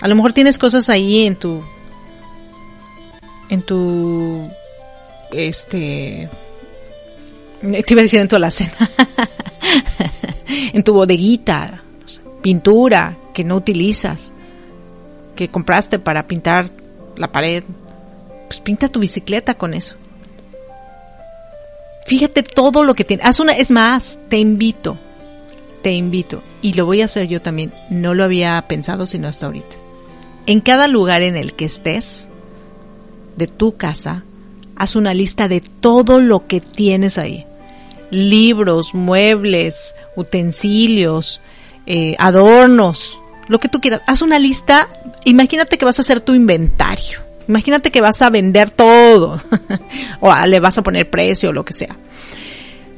[0.01, 1.63] A lo mejor tienes cosas ahí en tu
[3.49, 4.51] en tu
[5.33, 6.29] este
[7.61, 8.73] te iba a decir en tu alacena,
[10.73, 11.83] en tu bodeguita,
[12.43, 14.33] pintura que no utilizas,
[15.35, 16.71] que compraste para pintar
[17.17, 17.65] la pared,
[18.49, 19.97] pues pinta tu bicicleta con eso.
[22.07, 23.25] Fíjate todo lo que tiene.
[23.25, 24.97] Haz una, es más, te invito,
[25.83, 27.73] te invito, y lo voy a hacer yo también.
[27.91, 29.77] No lo había pensado sino hasta ahorita.
[30.47, 32.29] En cada lugar en el que estés,
[33.37, 34.23] de tu casa,
[34.77, 37.47] haz una lista de todo lo que tienes ahí.
[38.11, 41.41] Libros, muebles, utensilios,
[41.87, 43.19] eh, adornos,
[43.49, 44.03] lo que tú quieras.
[44.07, 44.89] Haz una lista,
[45.25, 47.21] imagínate que vas a hacer tu inventario.
[47.49, 49.41] Imagínate que vas a vender todo
[50.21, 51.97] o le vas a poner precio o lo que sea.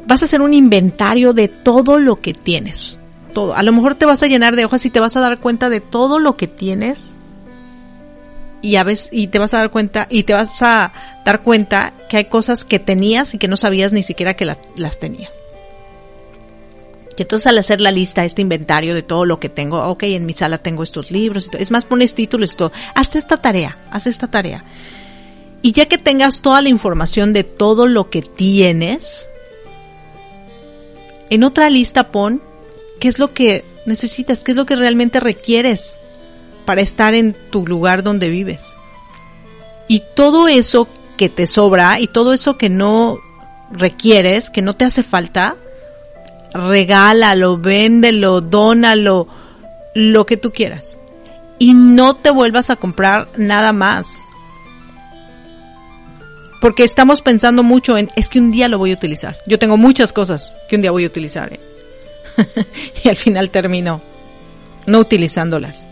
[0.07, 2.99] Vas a hacer un inventario de todo lo que tienes.
[3.35, 3.55] Todo.
[3.55, 5.68] A lo mejor te vas a llenar de hojas y te vas a dar cuenta
[5.68, 7.11] de todo lo que tienes
[8.62, 10.92] y a veces y te vas a dar cuenta y te vas a
[11.24, 14.98] dar cuenta que hay cosas que tenías y que no sabías ni siquiera que las
[14.98, 15.30] tenías.
[17.16, 20.24] Y entonces al hacer la lista, este inventario de todo lo que tengo, ok, en
[20.24, 24.06] mi sala tengo estos libros, es más, pones títulos y todo, haz esta tarea, haz
[24.06, 24.64] esta tarea.
[25.61, 29.26] Y ya que tengas toda la información de todo lo que tienes,
[31.28, 32.40] en otra lista pon
[33.00, 35.98] qué es lo que necesitas, qué es lo que realmente requieres
[36.68, 38.74] para estar en tu lugar donde vives.
[39.88, 43.16] Y todo eso que te sobra y todo eso que no
[43.70, 45.56] requieres, que no te hace falta,
[46.52, 49.28] regálalo, véndelo, dónalo,
[49.94, 50.98] lo que tú quieras.
[51.58, 54.20] Y no te vuelvas a comprar nada más.
[56.60, 59.38] Porque estamos pensando mucho en, es que un día lo voy a utilizar.
[59.46, 61.50] Yo tengo muchas cosas que un día voy a utilizar.
[61.50, 61.60] ¿eh?
[63.04, 64.02] y al final termino
[64.84, 65.88] no utilizándolas.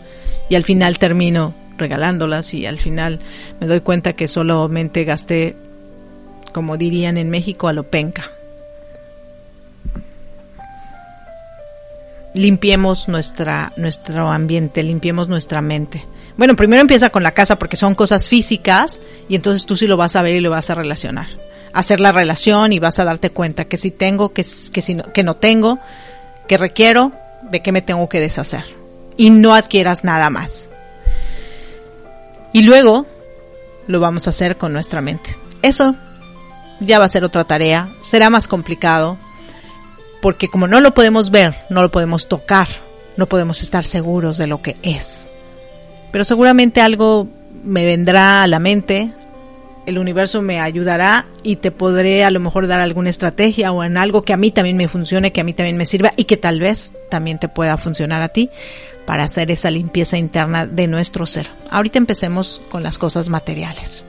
[0.49, 3.19] Y al final termino regalándolas y al final
[3.59, 5.55] me doy cuenta que solamente gasté,
[6.51, 8.31] como dirían en México, a lo penca.
[12.33, 16.05] Limpiemos nuestra, nuestro ambiente, limpiemos nuestra mente.
[16.37, 19.97] Bueno, primero empieza con la casa porque son cosas físicas y entonces tú sí lo
[19.97, 21.27] vas a ver y lo vas a relacionar.
[21.73, 25.11] Hacer la relación y vas a darte cuenta que si tengo, que, que, si no,
[25.11, 25.79] que no tengo,
[26.47, 27.11] que requiero,
[27.49, 28.65] de qué me tengo que deshacer.
[29.17, 30.69] Y no adquieras nada más.
[32.53, 33.05] Y luego
[33.87, 35.35] lo vamos a hacer con nuestra mente.
[35.61, 35.95] Eso
[36.79, 39.17] ya va a ser otra tarea, será más complicado,
[40.21, 42.67] porque como no lo podemos ver, no lo podemos tocar,
[43.15, 45.29] no podemos estar seguros de lo que es
[46.11, 47.27] pero seguramente algo
[47.63, 49.11] me vendrá a la mente,
[49.85, 53.97] el universo me ayudará y te podré a lo mejor dar alguna estrategia o en
[53.97, 56.37] algo que a mí también me funcione, que a mí también me sirva y que
[56.37, 58.49] tal vez también te pueda funcionar a ti
[59.07, 61.49] para hacer esa limpieza interna de nuestro ser.
[61.71, 64.05] Ahorita empecemos con las cosas materiales.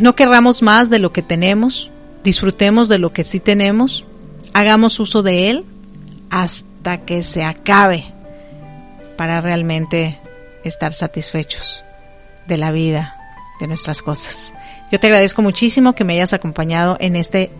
[0.00, 1.90] No querramos más de lo que tenemos,
[2.24, 4.06] disfrutemos de lo que sí tenemos,
[4.54, 5.66] hagamos uso de él
[6.30, 8.06] hasta que se acabe
[9.18, 10.18] para realmente
[10.64, 11.84] estar satisfechos
[12.46, 13.16] de la vida,
[13.60, 14.52] de nuestras cosas.
[14.90, 17.50] Yo te agradezco muchísimo que me hayas acompañado en este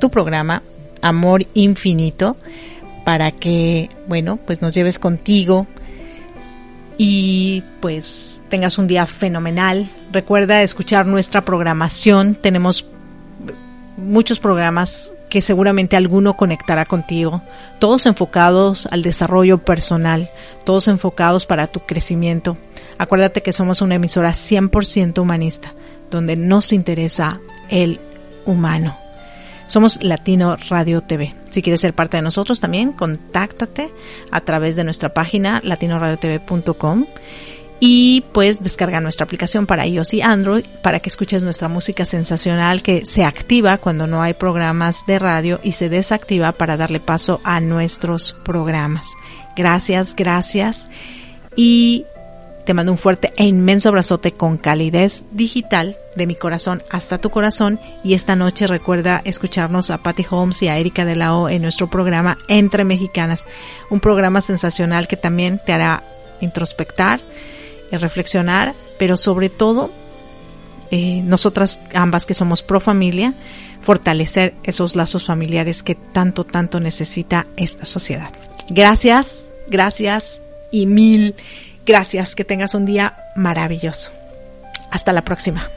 [0.00, 0.62] tu programa
[1.02, 2.38] Amor Infinito
[3.08, 5.66] para que, bueno, pues nos lleves contigo
[6.98, 9.90] y pues tengas un día fenomenal.
[10.12, 12.34] Recuerda escuchar nuestra programación.
[12.34, 12.84] Tenemos
[13.96, 17.40] muchos programas que seguramente alguno conectará contigo,
[17.78, 20.28] todos enfocados al desarrollo personal,
[20.66, 22.58] todos enfocados para tu crecimiento.
[22.98, 25.72] Acuérdate que somos una emisora 100% humanista,
[26.10, 27.40] donde nos interesa
[27.70, 28.00] el
[28.44, 28.98] humano.
[29.66, 31.37] Somos Latino Radio TV.
[31.58, 33.90] Si quieres ser parte de nosotros también, contáctate
[34.30, 37.04] a través de nuestra página latinoradiotv.com
[37.80, 42.80] y pues descarga nuestra aplicación para iOS y Android para que escuches nuestra música sensacional
[42.80, 47.40] que se activa cuando no hay programas de radio y se desactiva para darle paso
[47.42, 49.08] a nuestros programas.
[49.56, 50.88] Gracias, gracias
[51.56, 52.04] y
[52.68, 57.30] te mando un fuerte e inmenso abrazote con calidez digital de mi corazón hasta tu
[57.30, 61.62] corazón y esta noche recuerda escucharnos a Patty Holmes y a Erika de la en
[61.62, 63.46] nuestro programa Entre Mexicanas,
[63.88, 66.04] un programa sensacional que también te hará
[66.42, 67.20] introspectar
[67.90, 69.90] reflexionar, pero sobre todo
[70.90, 73.32] eh, nosotras ambas que somos pro familia,
[73.80, 78.28] fortalecer esos lazos familiares que tanto, tanto necesita esta sociedad.
[78.68, 81.34] Gracias, gracias y mil
[81.88, 82.36] gracias.
[82.36, 84.12] Que tengas un día maravilloso.
[84.92, 85.68] Hasta la próxima.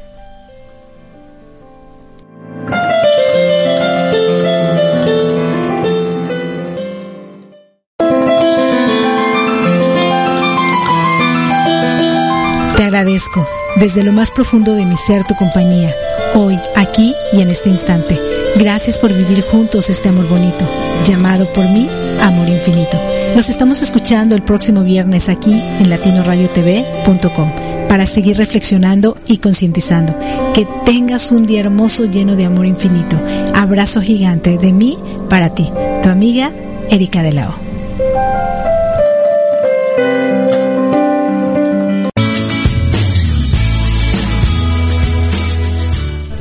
[13.02, 13.48] agradezco
[13.78, 15.96] desde lo más profundo de mi ser tu compañía,
[16.36, 18.20] hoy, aquí y en este instante.
[18.58, 20.68] Gracias por vivir juntos este amor bonito,
[21.06, 21.90] llamado por mí
[22.20, 23.00] Amor Infinito.
[23.36, 27.52] Nos estamos escuchando el próximo viernes aquí en latinoradiotv.com
[27.88, 30.14] para seguir reflexionando y concientizando.
[30.54, 33.18] Que tengas un día hermoso lleno de amor infinito.
[33.56, 34.98] Abrazo gigante de mí
[35.30, 35.72] para ti,
[36.04, 36.52] tu amiga
[36.90, 37.32] Erika de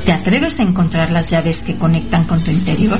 [0.05, 2.99] ¿Te atreves a encontrar las llaves que conectan con tu interior?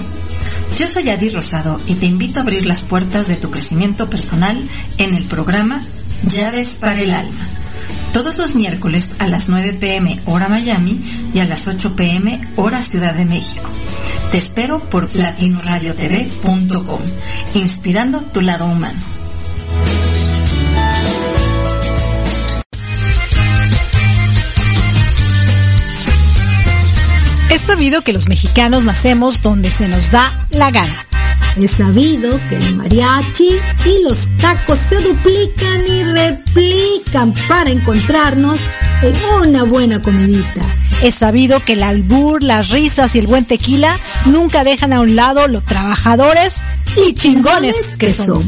[0.77, 4.61] Yo soy Adi Rosado y te invito a abrir las puertas de tu crecimiento personal
[4.97, 5.81] en el programa
[6.25, 7.47] Llaves para el Alma.
[8.13, 10.99] Todos los miércoles a las 9 pm hora Miami
[11.33, 13.69] y a las 8 pm hora Ciudad de México.
[14.31, 17.01] Te espero por latinoradiotv.com,
[17.53, 19.20] inspirando tu lado humano.
[27.51, 31.05] Es sabido que los mexicanos nacemos donde se nos da la gana.
[31.57, 33.49] Es sabido que el mariachi
[33.85, 38.57] y los tacos se duplican y replican para encontrarnos
[39.01, 40.61] en una buena comidita.
[41.03, 45.17] Es sabido que el albur, las risas y el buen tequila nunca dejan a un
[45.17, 46.61] lado los trabajadores
[47.05, 48.47] y chingones que somos.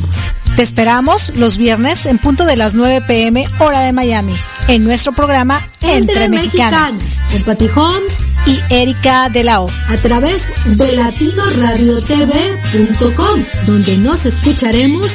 [0.56, 4.36] Te esperamos los viernes en punto de las 9 pm hora de Miami
[4.68, 6.94] en nuestro programa Entre, Mexicanas,
[7.32, 8.14] con Patty Holmes
[8.46, 15.12] y Erika de la O a través de latinoradiotv.com donde nos escucharemos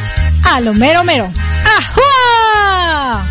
[0.52, 1.30] a lo mero mero.
[1.78, 3.24] ¡Ajua!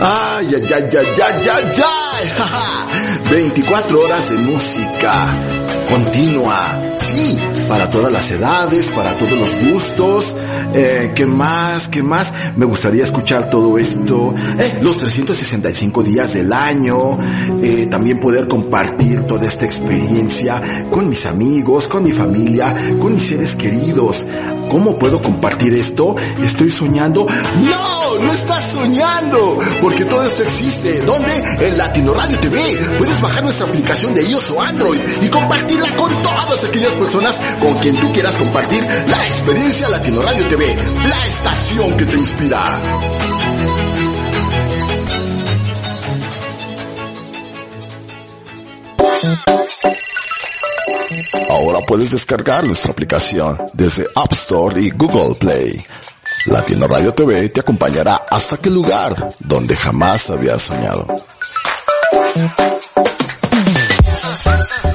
[0.00, 1.72] Ay, ay, ay, ay, ay, ay, ay.
[2.36, 2.86] ja, ja.
[3.30, 5.36] 24 horas de música
[5.88, 6.78] continua.
[6.96, 10.34] Sí, para todas las edades, para todos los gustos.
[10.74, 11.88] Eh, ¿Qué más?
[11.88, 12.32] ¿Qué más?
[12.56, 14.34] Me gustaría escuchar todo esto.
[14.58, 17.18] Eh, los 365 días del año.
[17.62, 23.28] Eh, también poder compartir toda esta experiencia con mis amigos, con mi familia, con mis
[23.28, 24.26] seres queridos.
[24.70, 26.14] ¿Cómo puedo compartir esto?
[26.42, 27.26] ¿Estoy soñando?
[27.26, 28.18] ¡No!
[28.22, 29.58] ¡No estás soñando!
[29.80, 31.00] Porque todo esto existe.
[31.00, 31.32] ¿Dónde?
[31.60, 32.58] En Latino Radio TV.
[32.98, 37.74] Puedes bajar nuestra aplicación de iOS o Android y compartirla con todas aquellas personas con
[37.78, 40.76] quien tú quieras compartir la experiencia Latino Radio TV.
[41.08, 42.82] La estación que te inspira.
[51.50, 55.82] Ahora puedes descargar nuestra aplicación desde App Store y Google Play.
[56.46, 61.06] Latino Radio TV te acompañará hasta aquel lugar donde jamás habías soñado.